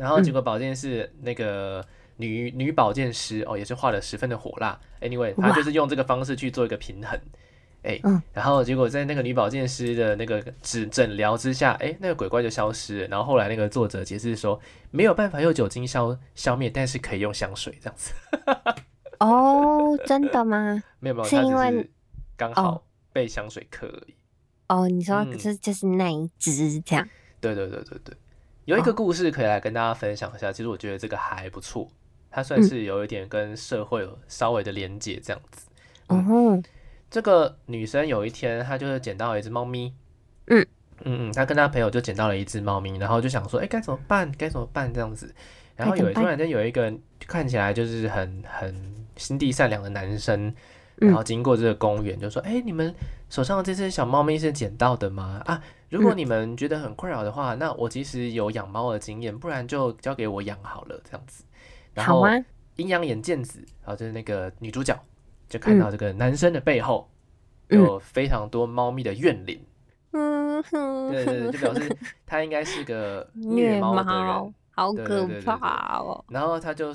[0.00, 1.84] 然后结果保健室那个
[2.16, 4.80] 女女保健师哦，也是画的十分的火辣。
[5.02, 7.20] Anyway，她就是用这个方式去做一个平衡，
[7.82, 13.08] 哎，嗯然后结果在那个女保健师的那个诊诊疗之下，哎，那个鬼怪就消失了。
[13.08, 14.58] 然后后来那个作者解释说，
[14.90, 18.14] 没有办法用酒精消消灭，但是可以用香水这样子。
[19.18, 20.82] 哦，真的吗？
[20.98, 21.90] 没有没有，是因为
[22.38, 22.82] 刚好
[23.12, 24.14] 被香水克而已。
[24.68, 27.06] 哦，你说这就是那一只这样？
[27.38, 28.16] 对对对对对。
[28.64, 31.88] 有一个故事可以来跟大家分享一下，其实我觉得这个还不错，
[32.30, 35.66] 它算是有一点跟社会有稍微的连接这样子。
[36.08, 36.62] 嗯，
[37.10, 39.92] 这个女生有一天她就是捡到了一只猫咪，
[40.46, 40.60] 嗯
[41.04, 44.30] 嗯嗯，她跟她朋友就捡到了一只猫咪，然后就想说，哎，该怎么办？
[44.38, 44.92] 该怎么办？
[44.92, 45.34] 这样子，
[45.76, 46.92] 然后有突然间有一个
[47.26, 50.54] 看起来就是很很心地善良的男生。
[51.00, 52.94] 然后经过这个公园，就说：“哎，你们
[53.30, 55.40] 手上的这只小猫咪是捡到的吗？
[55.46, 55.58] 啊，
[55.88, 61.42] 如果你们觉得很困扰的话，那我其实有养猫的经验，不然就交给我养好了，这样子。”
[61.94, 62.26] 然后
[62.76, 64.94] 阴阳眼见子，然后就是那个女主角，
[65.48, 67.10] 就看到这个男生的背后
[67.68, 69.58] 有非常多猫咪的怨灵。
[70.12, 76.22] 嗯哼，对对对，就表示 他应该是个虐猫的人，好可怕哦。
[76.28, 76.94] 然后他就。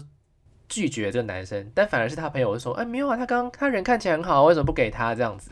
[0.67, 5.13] 拒绝这个男生，但反而是他朋友就说：“哎，没有啊，他刚他人看起来很好，为什么不给他？
[5.15, 5.51] 这样子？”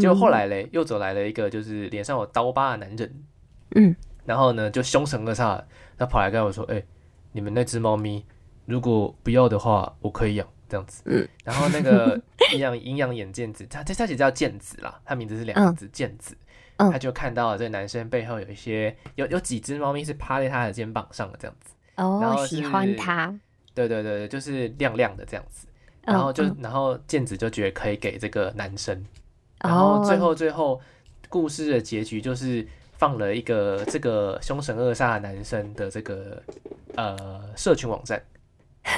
[0.00, 3.24] 结果后来嘞，又走来了一个就是脸上有刀疤的男人，
[3.76, 5.62] 嗯，然后呢就凶神恶煞，
[5.96, 6.82] 他跑来跟我说：“哎，
[7.32, 8.24] 你们那只猫咪
[8.64, 10.46] 如果不要的话，我可以养。
[10.68, 12.20] 这样子。”嗯，然后那个
[12.52, 16.36] 阴阳阴阳眼剑子，他他他其实叫剑子啦，他名字是两个字剑子，
[16.76, 23.32] 他就看到了这个男生背后有一些有有几只猫咪是趴在他的肩膀上的这样子，哦，喜欢他。
[23.76, 25.68] 对对对就是亮亮的这样子，
[26.02, 29.04] 然后就然后剑子就觉得可以给这个男生，
[29.60, 30.80] 然后最后最后
[31.28, 36.42] 故事的结局就是放了一个这个凶神恶煞男生的这个
[36.94, 38.22] 呃社群网站，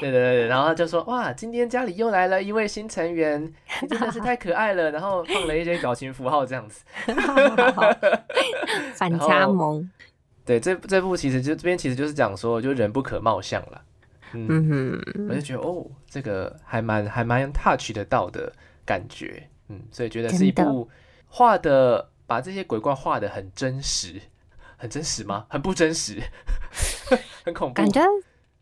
[0.00, 3.42] 对对对，然后就说哇，今天家里又来了一位新成员，
[3.80, 6.84] 你真的是太可爱了，然后放了一些表情符号这样子，
[8.94, 9.90] 反差萌。
[10.44, 13.80] 对，这这部其实就这边其实就是讲说，就人不可貌相了。
[14.34, 18.52] 嗯哼，我就觉得哦，这个还蛮还蛮 touch 得到的
[18.84, 20.88] 感觉，嗯，所以觉得是一部
[21.26, 24.20] 画的把这些鬼怪画的很真实，
[24.76, 25.46] 很真实吗？
[25.48, 26.20] 很不真实，
[27.44, 27.74] 很恐怖。
[27.74, 28.00] 感觉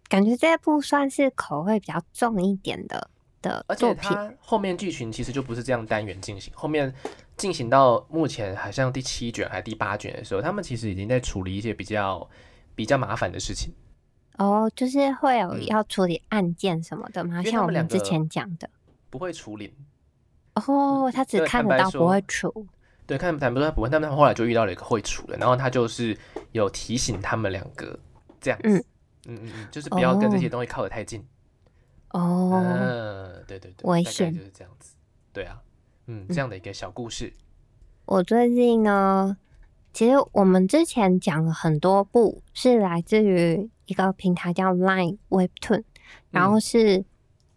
[0.09, 3.11] 感觉这部算是口味比较重一点的。
[3.43, 6.93] 的而且它后面剧情其实就不是这样单元进行，后面
[7.39, 12.29] 进行到目前好像第七卷还是第八卷的时候，他们其实已经在处理一些比较
[12.75, 13.73] 比较麻烦的事情。
[14.40, 17.42] 哦，就是会有要处理案件什么的吗？
[17.42, 18.70] 像我们之前讲的，
[19.11, 19.74] 不会处理。
[20.55, 22.66] 哦，他只看得到不会处。
[23.07, 26.16] 对，看谈不说他不会，他们后来就遇到了一个会处的，然后他就是
[26.53, 27.98] 有提醒他们两个
[28.40, 28.79] 这样子，
[29.26, 31.22] 嗯嗯嗯，就是不要跟这些东西靠得太近。
[32.12, 34.94] 哦，嗯，对对对，危险就是这样子。
[35.35, 35.61] 对啊，
[36.07, 37.31] 嗯，这样的一个小故事。
[38.07, 39.37] 我最近呢，
[39.92, 45.83] 其实我们之前讲了很多部，是来自于一个平台叫 Line Webtoon，
[46.31, 47.05] 然后是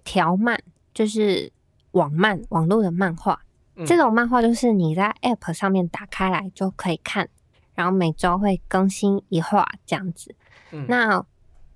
[0.03, 0.59] 条漫，
[0.91, 1.51] 就是
[1.91, 3.39] 网漫，网络的漫画。
[3.85, 7.29] 这种漫画就是你在 App 上面打开来就可以看，
[7.75, 10.33] 然后每周会更新一画这样子。
[10.87, 11.23] 那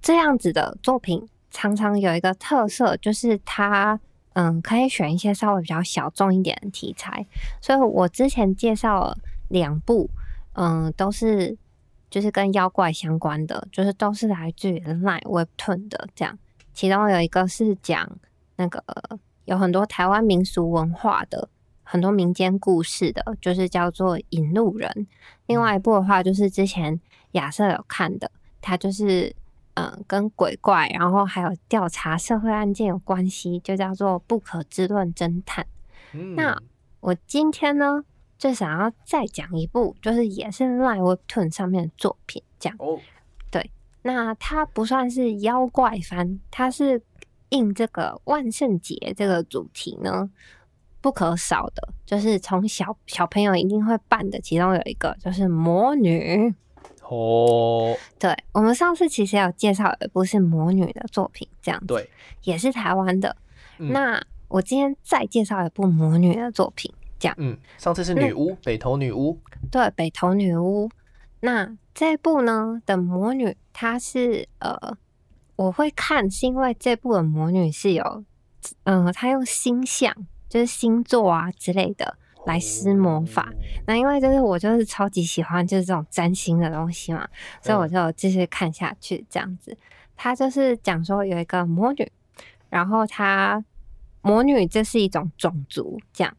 [0.02, 4.00] 这样子的作品常常有一个特色，就是它
[4.34, 7.24] 嗯可以选一些稍微比较小众一点的题材。
[7.62, 9.18] 所以我之前介绍了
[9.50, 10.10] 两部，
[10.54, 11.56] 嗯，都是
[12.10, 16.38] 就是跟妖怪相关的，就是都是来自于 Line Webtoon 的这样。
[16.74, 18.18] 其中有一个是讲
[18.56, 18.84] 那个
[19.46, 21.50] 有很多台湾民俗文化的。
[21.90, 24.92] 很多民间故事的，就是叫做《引路人》。
[25.46, 27.00] 另外一部的话，就是之前
[27.32, 29.34] 亚瑟有看的，它就是
[29.76, 35.66] 嗯，跟鬼怪，然后还有调查社会案件有关系，就叫做《不可知论侦探》。
[36.36, 36.62] 那
[37.00, 38.04] 我今天呢，
[38.38, 43.00] 就想要再讲一部，就是也是 Line Webtoon 上面的作品，这样哦。
[43.50, 43.72] 对，
[44.02, 47.02] 那它不算是妖怪番，它是
[47.50, 50.30] 应这个万圣节这个主题呢。
[51.00, 56.54] 不可少的，就是从小小朋友一定会办的，其中有一个就是魔女
[57.04, 57.96] 哦。
[58.20, 62.10] 对，我们上次其实有介绍一部是魔女的作品，这样对，
[62.44, 63.38] 也是台湾的。
[63.78, 67.36] 那我今天再介绍一部魔女的作品，这样。
[67.40, 69.40] 嗯，上次是女巫，北头女巫。
[69.72, 70.90] 对，北头女巫。
[71.42, 74.98] 那这部呢的魔女，她是呃，
[75.56, 78.24] 我会看是因为这部的魔女是有，
[78.84, 80.16] 嗯，她用星象。
[80.50, 83.52] 就是星座啊之类的来施魔法，
[83.86, 87.28] 那因为就是我就是超级喜欢就是这种占星的东西嘛，
[87.62, 89.78] 所以我就继续看下去这样子。
[90.16, 92.10] 他就是讲说有一个魔女，
[92.70, 93.62] 然后她
[94.22, 96.34] 魔女这是一种种族这样，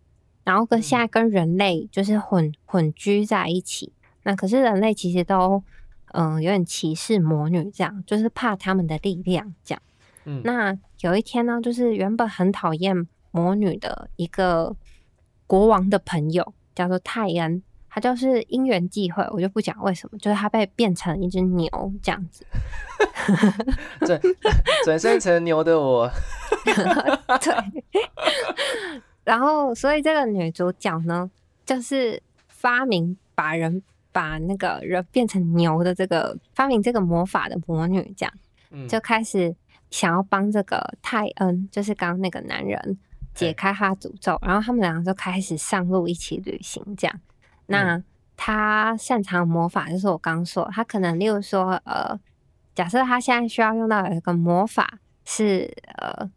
[0.49, 3.93] 然后跟现在跟人类就是混混居在一起。
[4.23, 5.63] 那可是人类其实都
[6.13, 9.83] 嗯有点歧视魔女这样，就是怕他们的力量这样。
[10.25, 13.07] 嗯，那有一天呢，就是原本很讨厌。
[13.31, 14.75] 魔女的一个
[15.47, 21.69] 国王的朋友叫做泰恩，他就是因缘际会，我就不讲为什么，就是他被变成一只牛
[22.03, 22.47] 这样子，
[24.07, 24.19] 转
[24.83, 26.11] 转身成牛的我，
[26.65, 27.85] 对，
[29.29, 31.31] 然后所以这个女主角呢，
[31.67, 39.55] 就是发明把人把那个人变成牛的这个发明这个魔法的魔女，这样，就开始
[39.91, 42.99] 想要帮这个泰恩，就是刚刚那个男人。
[43.35, 46.83] 解开他诅咒，然后他们两个就开始上路一起旅行。
[46.97, 47.21] 这样，
[47.67, 48.03] 那
[48.37, 52.19] 他擅长魔法就是我刚说，他可能例如说，呃，
[52.75, 56.29] 假设他现在需要用到有一个魔法是呃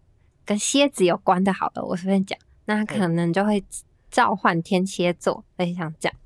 [0.45, 2.37] 跟蝎子有关的，好了，我随便讲，
[2.75, 3.63] 那可能就会
[4.09, 6.17] 召唤天蝎座，类似像这样。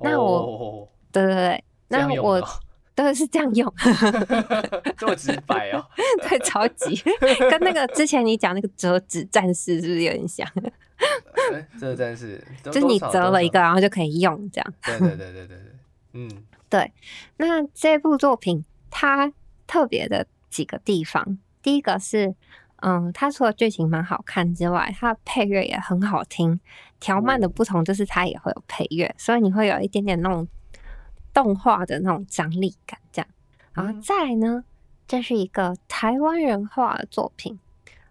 [0.00, 2.46] 那我，对对对，那我。
[2.94, 3.72] 都是这样用，
[4.98, 5.86] 这么直白哦，
[6.28, 7.00] 对，超级
[7.48, 10.44] 跟那个之前你讲那个折纸战士是不是有点像？
[11.78, 14.74] 折纸战士就是你折了一个，然后就可以用这样。
[14.82, 15.58] 对对对对对对，
[16.14, 16.28] 嗯，
[16.68, 16.92] 对。
[17.36, 19.32] 那这部作品它
[19.68, 22.34] 特别的几个地方，第一个是，
[22.82, 26.60] 嗯，它除了剧情蛮好看之外，它的配乐也很好听。
[27.00, 30.46] 条漫的不同就是它也会有配乐，所以你会有一点点那种。
[31.30, 33.28] 动画的那种张力感，这样，
[33.72, 34.64] 然后再来呢，
[35.06, 37.60] 这是一个台湾人画的作品，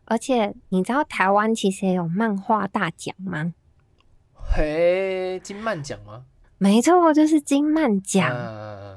[0.06, 3.54] 而且你知道台湾其实也有漫画大奖吗？
[4.34, 6.24] 嘿，金漫奖吗？
[6.58, 8.30] 没错，就是金漫奖。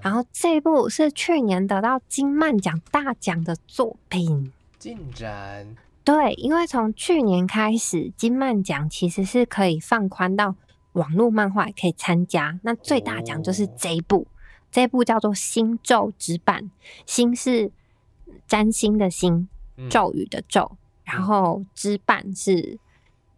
[0.00, 4.52] 然后这部是去年得到金漫奖大奖的作品。
[4.80, 10.56] 进展对，因为从去年开始，金漫奖其实是可以放宽到。
[10.94, 14.26] 网络漫画也可以参加，那最大奖就是这一部，
[14.72, 16.64] 这一部叫做《星咒之版》，
[17.06, 17.70] 星是
[18.48, 19.48] 占星的星，
[19.88, 22.76] 咒语的咒，然后之伴是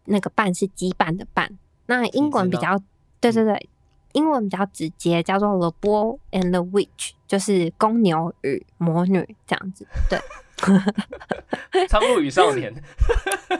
[0.05, 1.59] 那个伴是羁绊的伴。
[1.85, 2.75] 那英文比较，
[3.21, 3.69] 对对对，
[4.13, 9.85] 英文比较直接，叫做《The Bull and the Witch》，就是公牛与魔女这样子。
[10.09, 10.19] 对，
[11.89, 12.73] 苍鹭与少年。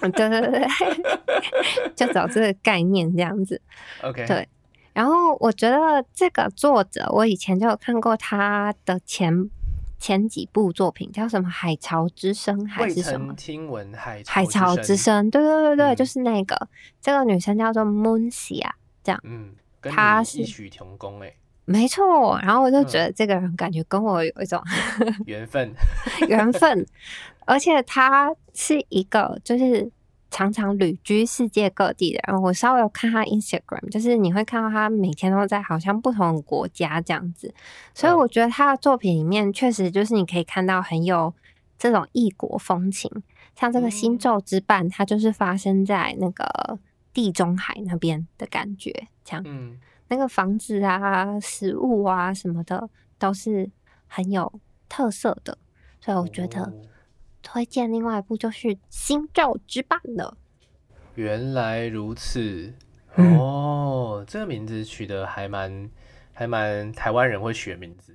[0.01, 0.67] 对对对，
[1.95, 3.61] 就找这个概念这样子。
[4.01, 4.25] OK。
[4.25, 4.47] 对。
[4.93, 9.49] 然后我觉得这个作者，我以前就有看过他的前
[9.97, 13.33] 前几部作品，叫什么《海潮之声》还是什么？
[13.33, 15.31] 听闻海海潮之声。
[15.31, 16.67] 对对对对，就是那个
[17.01, 18.69] 这个女生叫做 Moonsia，
[19.03, 19.19] 这样。
[19.23, 21.33] 嗯，她是异曲同工哎。
[21.65, 24.61] 没错，然后我就觉得这个人感觉跟我有一种
[25.25, 25.73] 缘分，
[26.27, 26.85] 缘分，
[27.45, 29.89] 而且他是一个就是
[30.29, 32.41] 常常旅居世界各地的人。
[32.41, 37.53] 我稍微有看他 Instagram，就是你会看到他每天都在好像不同的国家这样子，
[37.93, 41.33] 所以我觉得他的作品里面确实就是你可以看到很有
[41.77, 43.09] 这种异国风情，
[43.55, 46.77] 像这个《星咒之伴》，它就是发生在那个
[47.13, 49.43] 地中海那边的感觉，这样。
[50.13, 53.67] 那个房子啊、食物啊什么的都是
[54.05, 55.57] 很有特色的，
[55.99, 56.71] 所以我觉得
[57.41, 60.37] 推荐另外一部就是《星照之伴》了。
[61.15, 62.71] 原来如此
[63.15, 65.89] 哦，这个名字取得还蛮
[66.31, 68.13] 还蛮台湾人会取的名字，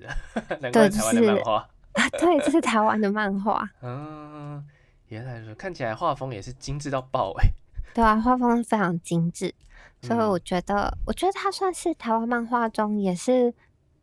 [0.61, 1.69] 难怪台湾的漫画。
[2.17, 3.69] 对，这是台湾的漫画。
[3.83, 4.65] 嗯，
[5.09, 7.49] 原来说看起来画风也是精致到爆哎。
[7.93, 9.53] 对啊，画风非常精致。
[10.01, 13.53] 所以我觉得，我觉得它算是台湾漫画中也是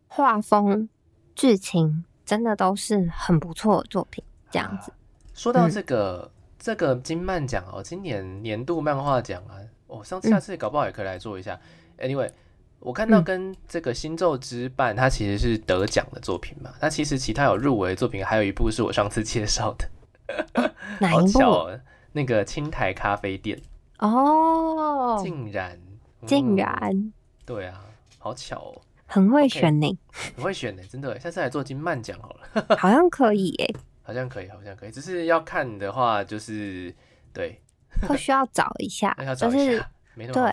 [0.09, 0.89] 画风、
[1.35, 4.23] 剧情真的都是很不错的作品。
[4.51, 4.93] 这样子，
[5.35, 11.59] 说到这个这个金漫奖哦，今年年度漫画奖啊，哦，上次下次搞不好也可以来做一下。
[11.99, 12.31] Anyway，
[12.79, 20.75] 我看到跟这个《星咒之伴》它其实是得奖的作品嘛，那其实其他有入围的作品还有一部是我上次介绍的，
[21.11, 21.69] 好巧，
[22.13, 23.61] 那个青苔咖啡店
[23.99, 25.79] 哦，竟然。
[26.27, 27.13] 竟然，
[27.45, 27.85] 对啊，
[28.19, 29.99] 好巧哦，很会选呢，
[30.37, 36.95] 很会选呢，真的，下次来做金漫奖好了， 好像可以耶，好像可以，好像可以，只是要看的话，就是
[37.33, 37.61] 对，
[38.09, 39.83] 会需 要找一下，就是
[40.15, 40.51] 没那么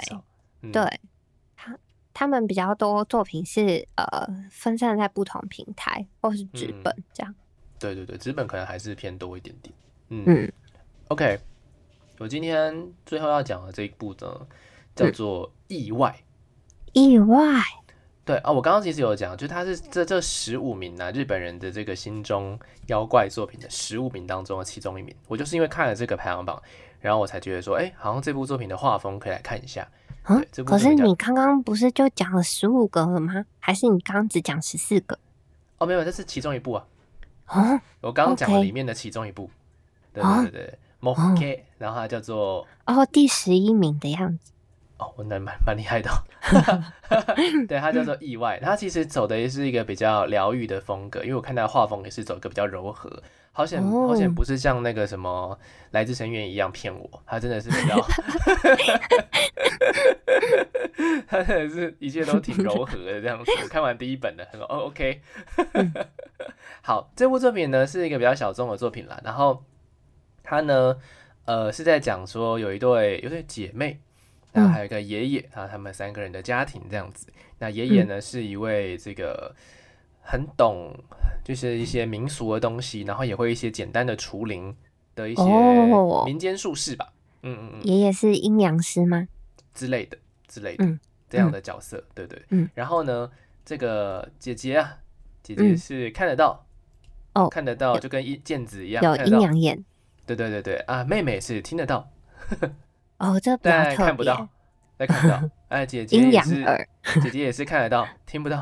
[0.62, 1.00] 对，对，
[1.56, 1.78] 他
[2.14, 4.06] 他们比较多作品是呃
[4.52, 7.34] 分散在不同平台或是纸本这样，
[7.80, 9.74] 对对对，纸本可能还是偏多一点点，
[10.10, 10.52] 嗯
[11.08, 11.40] ，OK，
[12.20, 14.48] 我今天最后要讲的这一部呢。
[14.96, 16.24] 叫做意外，
[16.94, 17.62] 意外，
[18.26, 25.14] 对啊，我刚刚其实有讲，就是它是这这十五名呢，日本人的这个心中妖怪作品的十五名当中的其中一名。
[25.28, 26.62] 我就是因为看了这个排行榜，
[27.02, 29.86] 然后我才觉得说，哎，好像这部作品的画风可以来看一下。
[30.26, 33.46] 嗯，可是你刚刚不是就讲了十五个了吗？
[33.60, 35.20] 还是你刚刚只讲十四个？
[35.80, 36.86] 哦，没有，这是其中一部啊。
[37.48, 39.50] 哦，我刚刚讲了里面的其中一部。
[40.14, 44.53] 对对对，Moke，然后它叫做哦第十一名的样子。
[45.18, 46.10] 我那蛮蛮厉害的，
[47.68, 48.60] 对，它叫做意外。
[48.62, 53.22] 它其实走的也是一个比较疗愈的风格，因为我看它画风也是走一个比较柔和。
[53.56, 55.56] 好险，好险，不是像那个什么
[55.92, 58.02] 来自深渊一样骗我，他真的是比较，
[61.28, 63.52] 他真的是一切都挺柔和的这样子。
[63.62, 65.22] 我看完第一本的，他说哦 OK。
[66.82, 69.22] 好，这部作品呢是一个比较小众的作品啦。
[69.24, 69.64] 然后
[70.42, 70.98] 他呢，
[71.46, 74.02] 呃，是在讲说有一对有对姐妹。
[74.54, 77.28] 然后还有一个爷爷啊，他们三个人的家庭这样子。
[77.60, 79.54] 那爷爷呢是一位这个
[80.22, 80.94] 很懂，
[81.44, 84.76] 就是一些民俗的东西，然后也会一些简单的除灵
[85.16, 85.44] 的一些
[86.26, 87.12] 民间术士吧。
[87.42, 87.84] 嗯嗯嗯。
[87.84, 89.28] 爷爷是阴阳师吗？
[89.74, 90.86] 之类的之类的
[91.30, 92.42] 这样的角色，对对。
[92.50, 92.70] 嗯。
[92.76, 93.30] 然后呢，
[93.66, 94.98] 这个姐姐啊，
[95.42, 96.66] 姐姐是看得到
[97.34, 99.84] 哦，看得到，就跟一剑子一样，有阴阳眼。
[100.26, 102.10] 对对对对啊，妹妹是听得到。
[103.24, 104.46] 哦，这比较看不到，
[105.00, 105.50] 再看不到。
[105.70, 106.64] 哎，姐姐也是，
[107.22, 108.62] 姐姐也是看得到，听不到。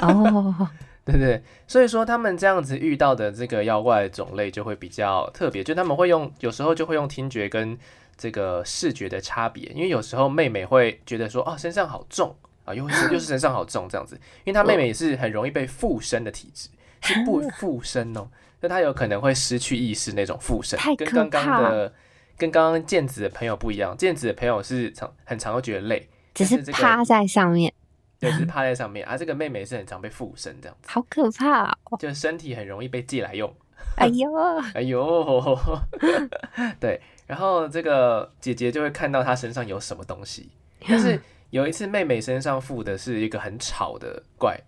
[0.00, 0.68] 哦，
[1.02, 7.76] 对对，所以说他们这样子遇到的这个妖怪种类就会比较特别，就他们会用，有时候就会用听觉跟
[8.16, 16.68] 这个视觉的差别，因为有时候妹妹会觉得说，哦，身上好重啊，又是又是身上好重这样子，因为她妹妹也是很容易被附身的体质，
[17.00, 18.28] 是不附身哦，
[18.60, 21.92] 那她有可能会失去意识那种附身，跟刚刚的。
[22.36, 27.72] 跟刚刚毽子的朋友不一样，毽子的朋友是常很常会觉得累，只是趴在上面，
[28.18, 29.06] 对，只是趴在上面。
[29.06, 33.52] 而这个妹妹是很常被附身这样子，好可怕哦，就身体很容易被借来用。
[33.96, 34.30] 哎呦，
[34.74, 35.58] 哎呦，
[36.80, 37.00] 对。
[37.26, 40.50] 然后这个姐姐就会看到她身上有什么东西，
[40.86, 41.20] 但是
[41.50, 44.60] 有一次妹妹身上附的是一个很吵的怪，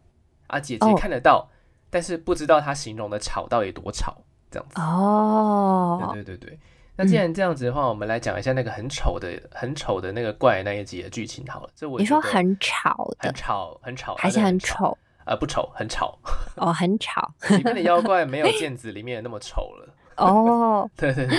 [0.49, 1.49] 啊，姐姐看得到，
[1.89, 4.17] 但是不知道她形容的吵到底多吵，
[4.51, 4.81] 这样子。
[4.81, 6.59] 哦，对对对对。
[6.99, 11.71] 那既然这样子的话，我们来讲一下那个很丑的、很丑的那个怪那一集的剧情好了。
[11.77, 14.99] 这我你说很吵的，很吵，很吵，还是很丑？
[15.25, 16.19] 呃，不丑，很吵。
[16.57, 17.33] 哦，很吵。
[17.51, 19.95] 里面的妖怪没有剑子里面那么丑了。
[20.19, 21.39] 哦， 对对对，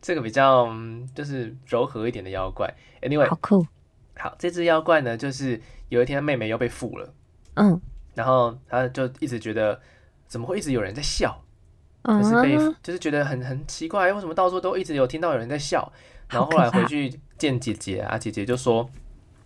[0.00, 0.68] 这个比较
[1.12, 2.72] 就是柔和一点的妖怪。
[3.02, 3.66] Anyway，好酷。
[4.16, 7.12] 好，这只妖怪呢，就是有一天妹妹又被附了，
[7.54, 7.80] 嗯，
[8.14, 9.80] 然后他就一直觉得
[10.28, 11.42] 怎么会一直有人在笑，
[12.04, 15.92] 就是被就是觉得很很奇怪，为什么到处都一直有听到有人在笑？
[16.28, 18.88] 然后后来回去见姐姐啊，姐姐就说：“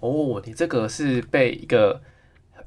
[0.01, 2.01] 哦，你这个是被一个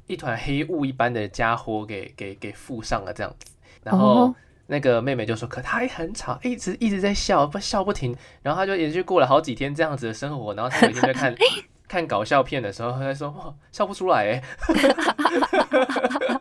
[0.07, 3.51] 一团黑雾一般的家伙给给给附上了这样子。”
[3.83, 4.33] 然后
[4.65, 11.35] 那个妹妹就说：“可她还很吵，一直一直在笑，不笑不停。”然后她就连续过了好几天这样子的生活，然后她每天在看。
[11.88, 14.43] 看搞笑片的时候，她在说：“哇，笑不出来哎，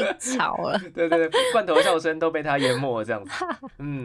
[0.00, 0.78] 太吵了。
[0.94, 3.30] ”对对对，罐头笑声都被他淹没这样子。
[3.78, 4.04] 嗯，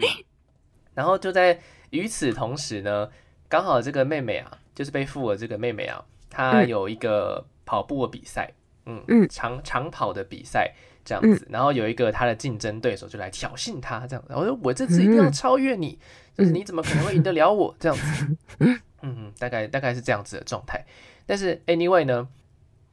[0.94, 1.60] 然后就在
[1.92, 3.10] 与此同时呢，
[3.48, 8.52] 刚好这个妹妹啊，就是被附的这个妹妹啊，她有一个跑步的比赛，
[8.86, 10.74] 嗯嗯，长长跑的比赛
[11.06, 11.48] 这样子。
[11.50, 15.98] 然后有一个她的竞争对手就来挑衅她这样子，我说：“我这次一定要超越你，
[16.38, 18.38] 就是你怎么可能会赢得了我？”这样子。
[19.04, 20.84] 嗯，大概大概是这样子的状态，
[21.26, 22.28] 但是 anyway 呢，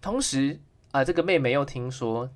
[0.01, 0.61] 同时
[0.93, 2.31] 啊，这个妹妹又听说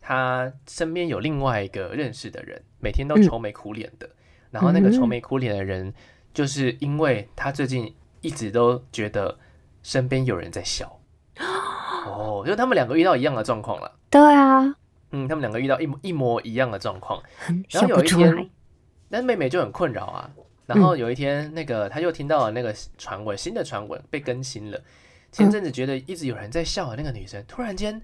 [0.00, 4.08] 她身边有另外一个认识的人，每天都愁眉苦脸的，
[4.50, 5.92] 然后那个愁眉苦脸的人，
[6.32, 9.38] 就是因为他最近一直都觉得
[9.82, 11.00] 身边有人在笑，
[12.06, 14.74] 哦，就他们两个遇到一样的状况了，对啊，
[15.12, 17.22] 嗯，他们两个遇到一模一模一样的状况，
[17.70, 18.50] 然后有一天，
[19.08, 20.30] 那妹妹就很困扰啊。
[20.66, 24.80] 然后有一天，那个他又听到了那个传闻，新的传闻被更新了。
[25.32, 28.00] 前阵子觉得一直有人在笑的那个女生，突然间，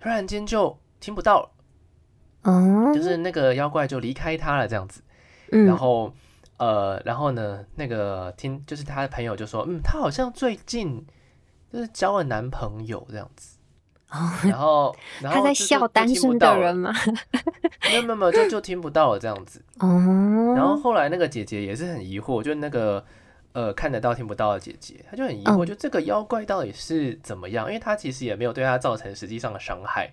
[0.00, 1.50] 突然间就听不到了。
[2.44, 5.02] 嗯，就是那个妖怪就离开他了，这样子。
[5.66, 6.10] 然后，
[6.56, 11.04] 呃，然后呢，那个听就是他的朋友就说，嗯，他好像最近
[11.70, 13.58] 就是交了男朋友这样子。
[14.44, 16.92] 然后， 然后他在笑单身的人吗？
[17.88, 19.62] 没有没有没有，就就听不到了这样子。
[19.80, 19.88] 哦。
[20.56, 23.04] 然后后来那个姐姐也是很疑惑，就那个
[23.52, 27.66] 呃看得到听不到的姐姐，她就很疑惑，就这个妖怪到底是怎么样？
[27.66, 30.12] 因为她其实也没有对她造成实际上的伤害，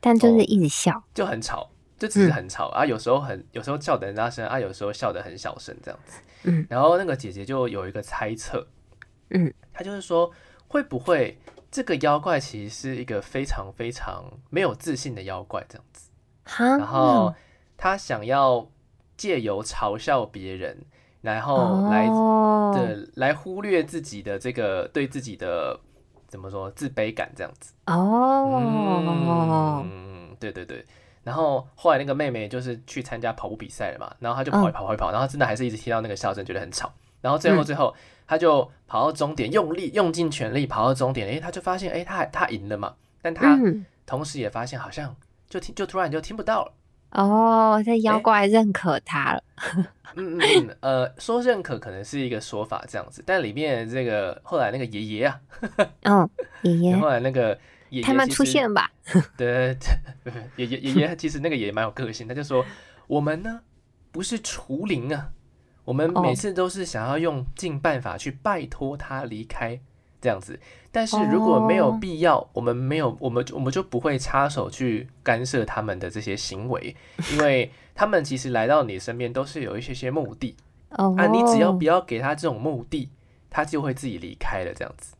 [0.00, 2.84] 但就是一直笑，就很吵，就只是很吵啊。
[2.84, 6.20] 有时候很有时候笑得很大声啊，有时候笑得很小声这样子。
[6.44, 6.66] 嗯。
[6.68, 8.66] 然后那个姐姐就有一个猜测，
[9.30, 10.30] 嗯，她就是说
[10.66, 11.38] 会不会？
[11.70, 16.08] 这个妖怪其实是一个非常非常没有自信的妖怪，这样子。
[16.56, 17.34] 然后
[17.76, 18.66] 他想要
[19.18, 20.78] 借由嘲笑别人，
[21.20, 22.06] 然后来
[22.72, 25.78] 的来忽略自己的这个对自己的
[26.28, 27.72] 怎么说自卑感，这样子。
[27.86, 30.84] 哦，嗯，对对对。
[31.24, 36.92] 然后后来那个妹妹就是去参加跑步比赛了嘛，然后她就跑一跑跑一跑，然后真的还是一直听到那个笑声，觉得很吵。
[37.20, 37.92] 然后最后最后。
[38.30, 43.58] 她就跑到终点，用力用尽全力跑到终点，诶，她就发现，哎，她她赢了嘛，但她
[44.04, 45.16] 同时也发现，好像
[45.48, 46.72] 就听就突然就听不到了。
[47.10, 49.42] 哦，这妖怪认可他了。
[50.16, 55.40] 嗯嗯嗯，呃，说认可可能是一个说法这样子，但里面这个后来那个爷爷啊，
[56.02, 56.28] 嗯，
[56.62, 57.50] 爷爷， 后来那个
[57.90, 58.90] 爷爷他们出现吧？
[59.36, 59.76] 对
[60.24, 62.64] 对，爷爷爷爷其实那个爷爷蛮有个性，他就说
[63.06, 63.60] 我们呢
[64.10, 65.30] 不是除灵啊。
[65.84, 69.80] 我们每次都是想要用尽办法去拜托他离开
[70.20, 70.58] 这样子，
[70.90, 76.94] 但是如果没有必要，我们没有，我们我们就不会插手去干涉他们的这些行为，
[77.32, 80.56] 因为他们其实来到你身边都是有一些些目的
[80.90, 83.10] 啊，你只要不要给他这种目的，
[83.50, 85.14] 他就会自己离开了这样子。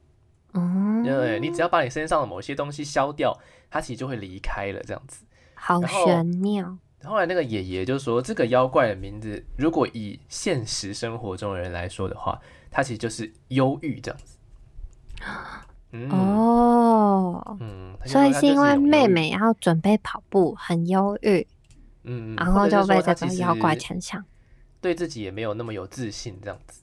[0.52, 3.38] 哦，对，你只要把你身上的某些东西消掉，
[3.70, 5.24] 他其实就会离开了这样子。
[5.54, 6.78] 好玄妙。
[7.04, 12.40] 后来那个爷爷就说：“这个妖怪的名字，如果以现实生活中的人来说的话，
[12.72, 14.36] 他其实就是忧郁这样子。”
[16.10, 21.46] 哦，嗯，所以是因为妹妹要准备跑步，很忧郁，
[22.04, 24.22] 嗯，然后就被这个妖怪牵上，
[24.80, 26.82] 对自己也没有那么有自信这样子，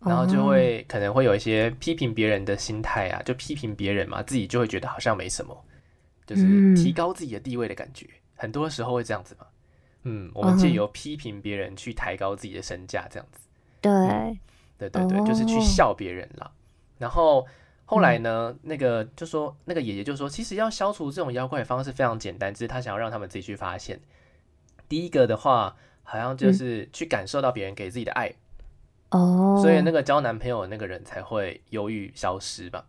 [0.00, 5.64] 然后就会可能会有一些批评别人的心态啊，就批评别人嘛，自己就会觉得好像没什么，
[6.26, 9.46] 就是提高自己的地位的感觉，很多时候会这样子嘛。
[10.04, 13.40] 嗯，我们借由批评别人去抬高自己的身价，这样子。
[13.80, 13.90] 对，
[14.76, 16.52] 对对对，就是去笑别人了。
[16.98, 17.46] 然后
[17.92, 24.00] 后来呢，那个就说那个爷爷就说，其实要消除这种妖怪的方式非常简单，只是他想要让他们自己去发现。
[24.88, 28.32] 第一个的话，好像就是去感受到别人给自己的爱。
[29.10, 29.58] 哦。
[29.60, 32.86] 所以那个交男朋友那个人才会忧郁消失吧？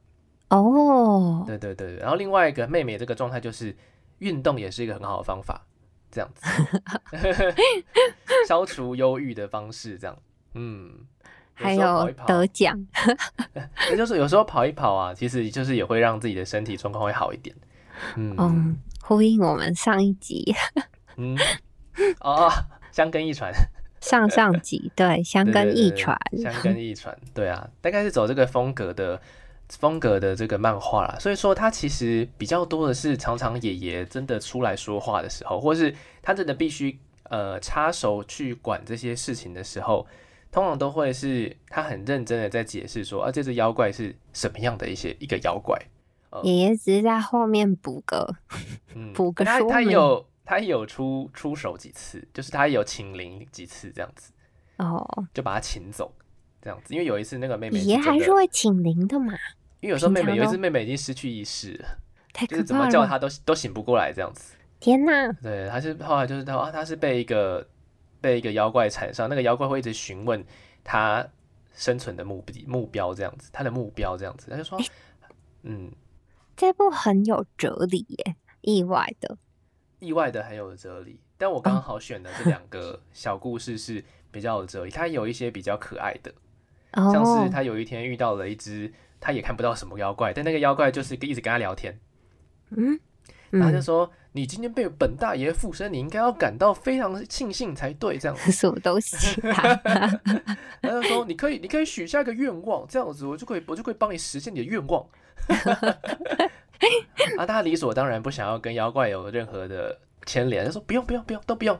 [0.47, 1.43] 哦。
[1.45, 3.75] 对对对，然后另外一个妹妹这个状态就是
[4.19, 5.65] 运动也是一个很好的方法。
[6.09, 6.45] 这样子，
[8.47, 10.15] 消除忧郁的方式，这样，
[10.53, 11.07] 嗯，
[11.53, 12.77] 还有得奖，
[13.89, 17.55] 也就是有时候跑一跑啊，其实就是也会让自己的身体状况会好一点，
[18.15, 20.53] 嗯，呼应我们上一集，
[21.17, 21.37] 嗯，
[22.21, 22.49] 哦，
[22.91, 23.53] 相跟一传，
[24.01, 29.21] 上上集对相跟一传，相跟一传，对啊，大概是走这个风格的
[29.69, 31.15] 风格的这个漫画啦。
[31.19, 36.99] 所以说，他其实比较多的是常常爷爷真的出来说话的时候，或是他真的必须
[37.29, 40.05] 呃插手去管这些事情的时候，
[40.53, 45.77] 通常都会是他很认真的在解释说啊，这只妖怪是什么样的一些一个妖怪。
[46.43, 48.33] 爷爷只是在后面补个
[49.13, 50.25] 补个他他有。
[50.45, 54.33] 他有出出手几次，就是他有请灵几次这样子，
[54.75, 55.01] 哦，
[55.33, 56.13] 就把他请走
[56.61, 56.93] 这样子。
[56.93, 59.31] 因为有一次那个妹妹爷还是会请灵的嘛，
[59.79, 61.97] 因为有时候妹妹有一次妹妹已经失去意识了，
[62.49, 64.53] 就是怎么叫她都都醒不过来这样子。
[64.81, 65.31] 天哪！
[65.41, 67.65] 对，他是后来就是他啊，他是被一个
[68.23, 70.41] 被一个妖怪缠上，那个妖怪会一直询问
[70.81, 71.27] 他
[71.73, 74.79] 生存的目的目标这样子，他的目标这样子，他就说，
[75.63, 75.91] 嗯，
[76.55, 79.37] 这部很有哲理耶，意外的。
[79.99, 84.01] 意外的很有哲理，但我刚好选的这两个小故事是
[84.31, 84.91] 比较有哲理。
[84.91, 86.33] 它有一些比较可爱的，
[86.93, 91.99] 像是他有一天遇到了一只他也看不到什么妖怪，但那个妖怪就是一直跟他聊天。
[92.69, 92.99] 嗯，
[93.49, 99.39] 然后就说：“你今天被本大爷附身，你应该要感到非常庆幸才对。”这样子 什么东西？
[100.81, 105.05] 他就说：“你可以，你可以许下一个愿望，这样子我就可以，我就可以帮你实现你的愿望。
[107.37, 111.77] ”啊，他理所当然不想要跟妖怪有任何的牵连，他说不用不用不用都不用。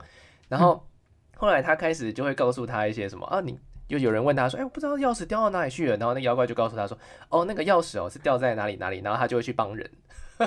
[0.47, 0.87] 然后
[1.35, 5.97] 后来他开始就会告诉他一些什么啊，你就有人问他说，哎，我不知道钥匙掉到哪里去了。
[5.97, 6.97] 然后那妖怪就告诉他说，
[7.29, 8.99] 哦，那个钥匙哦是掉在哪里哪里。
[8.99, 9.89] 然后他就会去帮人。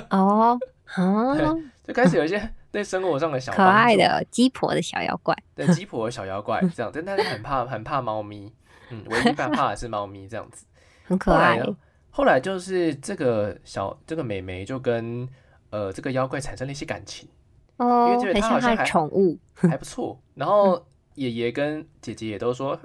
[0.09, 0.57] 哦，
[0.95, 8.51] 哦，就开始有一些对生活上的小可爱的鸡婆的小妖怪，对鸡婆的小妖怪 这样，但他是很怕很怕猫咪，
[8.89, 10.65] 嗯，唯一怕 怕的是猫咪这样子，
[11.05, 11.61] 很可爱。
[12.09, 15.27] 后来就是这个小这个美眉就跟
[15.69, 17.29] 呃这个妖怪产生了一些感情
[17.77, 20.19] 哦，因为觉得他好像还宠物还不错。
[20.33, 20.83] 然后
[21.13, 22.79] 爷爷跟姐姐也都说，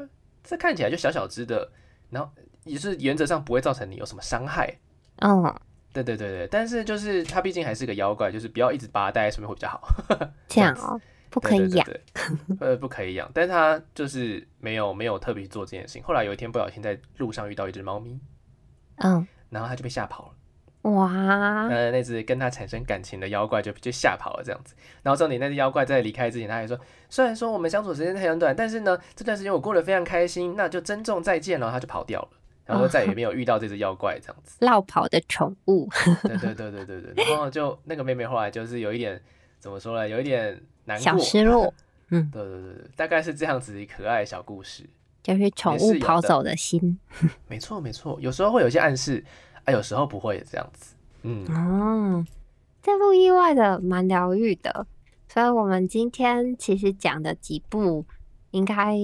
[0.45, 1.71] 这看起来就小小只的，
[2.11, 2.31] 然后
[2.65, 4.79] 也是原则上不会造成你有什么伤害。
[5.21, 5.43] 嗯，
[5.93, 9.87] 对对对对，但是就是它毕竟还是个妖怪，就是不要一直把它带在身边会比较好。
[10.49, 11.87] 这样哦， 不可以养，
[12.61, 13.31] 呃，不可以养。
[13.35, 16.03] 但是它就是没有没有特别做这件事情。
[16.03, 18.19] 后来有一天不小心在路上遇到一只猫咪。
[18.97, 20.91] 嗯，然后他就被吓跑了。
[20.91, 21.69] 哇！
[21.69, 24.75] 呃，那只跟他产生感情的妖怪就就吓跑了，这样子。
[25.03, 26.79] 然后重点，那只妖怪在离开之前，他还说
[27.09, 32.29] ：“虽然说我们相处时间很短，但是呢，这段时间我过得非常开心，那就珍重再见了。”他就跑掉了，
[32.65, 34.57] 然后再也没有遇到这只妖怪，这样子。
[34.61, 35.89] 绕跑的宠物。
[36.23, 37.25] 对对对对对对。
[37.25, 39.21] 然后就 那个妹妹后来就是有一点
[39.59, 40.09] 怎么说呢？
[40.09, 41.73] 有一点难过，小失落。
[42.11, 44.85] 嗯，对对对对，大概是这样子可爱小故事。
[45.23, 46.99] 就是宠物跑走的心，
[47.47, 49.25] 没错没错，有时候会有一些暗示，
[49.65, 52.27] 啊，有时候不会这样子，嗯哦，
[52.83, 54.85] 这部意外的蛮疗愈的，
[55.29, 58.05] 所以我们今天其实讲的几部，
[58.51, 58.99] 应该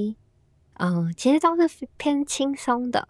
[0.79, 3.07] 嗯，其实都是偏轻松的，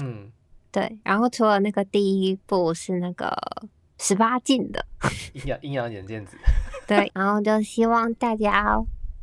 [0.00, 0.30] 嗯，
[0.72, 3.36] 对，然后除了那个第一部是那个
[3.98, 4.84] 十八禁的
[5.34, 6.36] 阴阳阴阳眼镜子，
[6.86, 8.78] 对，然后就希望大家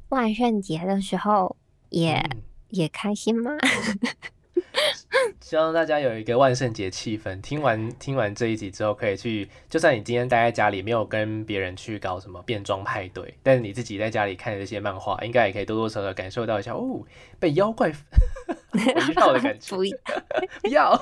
[0.09, 1.55] 万圣节的时候
[1.89, 2.21] 也。
[2.69, 3.51] 也开心吗？
[5.41, 7.39] 希望大家有一个万圣节气氛。
[7.41, 17.03] 听完听完这一集之后，可以去，就算你今天待在家里，没有跟别人去搞什么变装派对，但是你自己在家里看这些漫画，应该也可以多多少少感受到一下哦，
[17.39, 17.89] 被妖怪
[18.73, 19.75] 围绕的感觉。
[19.75, 20.95] 不要，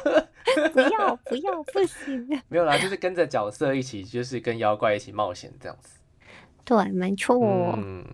[0.73, 2.27] 不要，不要，不行。
[2.49, 5.99] 没有啦，就是跟着角色一起，就是跟妖怪一起冒险这样子。
[6.65, 7.37] 对，没错。
[7.77, 8.05] 嗯。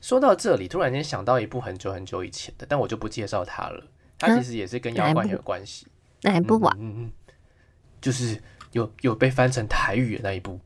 [0.00, 3.86] 说到这里，突然间想到一部很久很久以前的，但我就不介绍它了。
[4.26, 5.86] 它其实也是跟妖怪有关系。
[6.22, 6.74] 哪一部啊？
[6.78, 7.12] 嗯嗯，
[8.00, 10.58] 就是有有被翻成台语的那一部。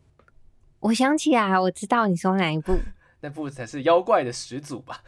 [0.80, 2.78] 我想起来，我知道你说哪一部。
[3.20, 5.02] 那部才是妖怪的始祖吧？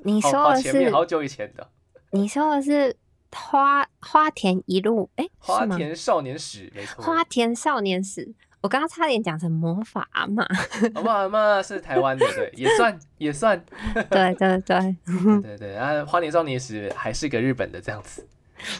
[0.00, 1.70] 你说的是好久以前的。
[2.10, 2.96] 你说的是
[3.30, 5.08] 花花田一路？
[5.14, 7.04] 哎，花田少年史，没错。
[7.04, 8.34] 花田少年史。
[8.66, 10.44] 我刚刚差点讲成魔法嘛，
[10.92, 13.64] 魔法嘛是台湾的，对，也算也算，
[14.10, 14.96] 对对对，
[15.40, 18.26] 对对， 然后花田少年时还是个日本的这样子，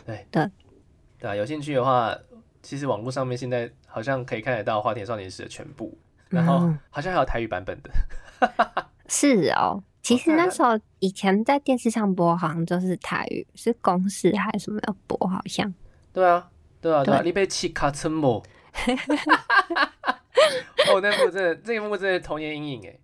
[0.04, 0.50] 对对。
[1.20, 2.12] 对啊，有兴趣的话，
[2.62, 5.96] 其实网络上面现在好像可以看得到花田少年时的全部，
[6.30, 7.90] 然后好像还有台语版本的，
[9.06, 15.72] 是哦，其实那时候以前在电视上播好像就是台语，是公视还是什么要播，好像，
[16.12, 16.48] 对啊
[16.80, 18.42] 对啊对啊，你被气卡成么？
[20.92, 22.98] 哦，那部真的，这一幕真的童年阴影哎，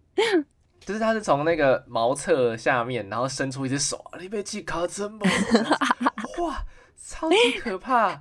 [0.80, 5.20] 就是他是从那个茅厕下面，然后伸出一只手，你被气卡真猛，
[6.44, 6.64] 哇，
[6.96, 8.14] 超级可怕，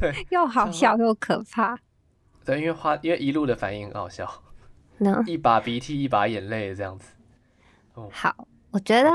[0.00, 1.76] 对，又好笑又可怕，
[2.44, 4.42] 对，因为花，因为一路的反应很好笑，
[5.26, 7.12] 一把鼻涕一把眼泪这样子，
[8.10, 9.10] 好，我觉得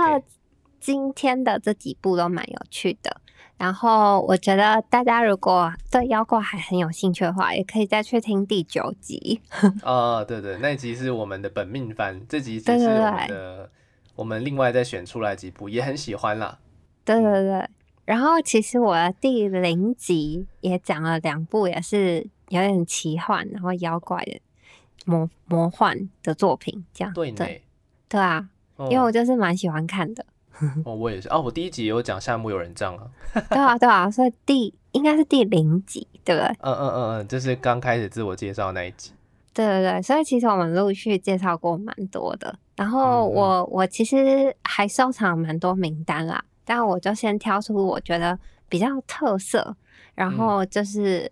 [0.80, 3.22] 今天的这几部都蛮有趣的。
[3.58, 9.40] 然后我觉得大家如果对妖怪还很有兴趣的话，也可以再去听第九集。
[9.84, 13.70] 哦，对对，那集是我们的本命番，这集只是我们的，
[14.16, 16.60] 我们另外再选出来几部，也很喜欢啦。
[17.06, 17.70] 对对对，
[18.06, 24.42] 然后其实我的第零集也讲了两部，也是有点奇幻，然后妖怪的
[25.06, 27.32] 魔魔幻的作品，这样对
[28.10, 28.50] 对啊，
[28.90, 30.26] 因为我就是蛮喜欢看的。
[30.86, 31.42] 哦，我也是哦。
[31.42, 33.08] 我第一集有讲夏目友人帐啊。
[33.50, 36.48] 对啊，对啊，所以第应该是第零集，对不对？
[36.60, 39.12] 嗯嗯嗯嗯，就是刚开始自我介绍那一集。
[39.54, 42.58] 对对对，所以其实我们陆续介绍过蛮多的。
[42.76, 48.38] 然后我我其实还收藏蛮多名单啦，但我就先挑出我觉得
[48.68, 49.76] 比较特色，
[50.16, 51.32] 然后就是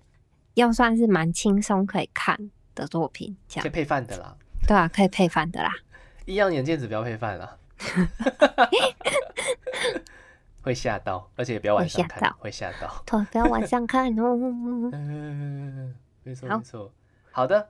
[0.54, 2.38] 又算是蛮轻松可以看
[2.76, 4.36] 的作品，这样可以配饭的啦。
[4.68, 5.72] 对啊，可以配饭的啦。
[6.26, 7.58] 一样眼镜子不要配饭啦。
[10.64, 13.04] 会吓到，而且不要晚上看，会吓到。
[13.06, 14.38] 对，不要晚上看哦。
[14.94, 16.92] 嗯没错，没错。
[17.32, 17.70] 好的，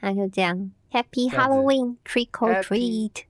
[0.00, 0.70] 那就这样。
[0.92, 3.24] Happy Halloween, trick or treat.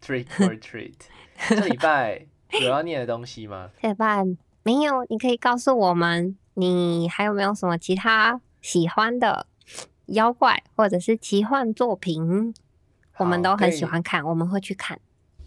[0.00, 0.94] Trick or treat。
[1.50, 2.26] 这礼拜
[2.62, 3.70] 有要念的东西吗？
[3.82, 4.24] 这礼拜
[4.62, 9.46] 没有，你可以告诉我们，你还有没有什么其他喜欢的
[10.06, 12.54] 妖怪或者是奇幻作品？
[13.18, 14.98] 我们都很喜欢看，我们会去看。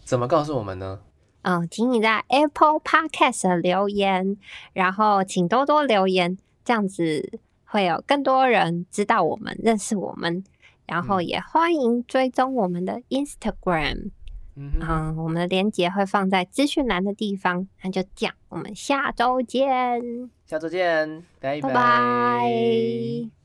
[0.08, 1.00] 怎么告诉我们呢？
[1.42, 4.38] 嗯，请你在 Apple Podcast 留言，
[4.72, 10.42] 然后请多多留言，这样子会有更多人知道我们、认识我们。
[10.86, 14.08] 然后也欢迎追踪我们的 Instagram，
[14.56, 17.68] 嗯，我们的链接会放在资讯栏的地方。
[17.82, 20.00] 那就这样，我们下周见，
[20.46, 23.38] 下周见，拜拜。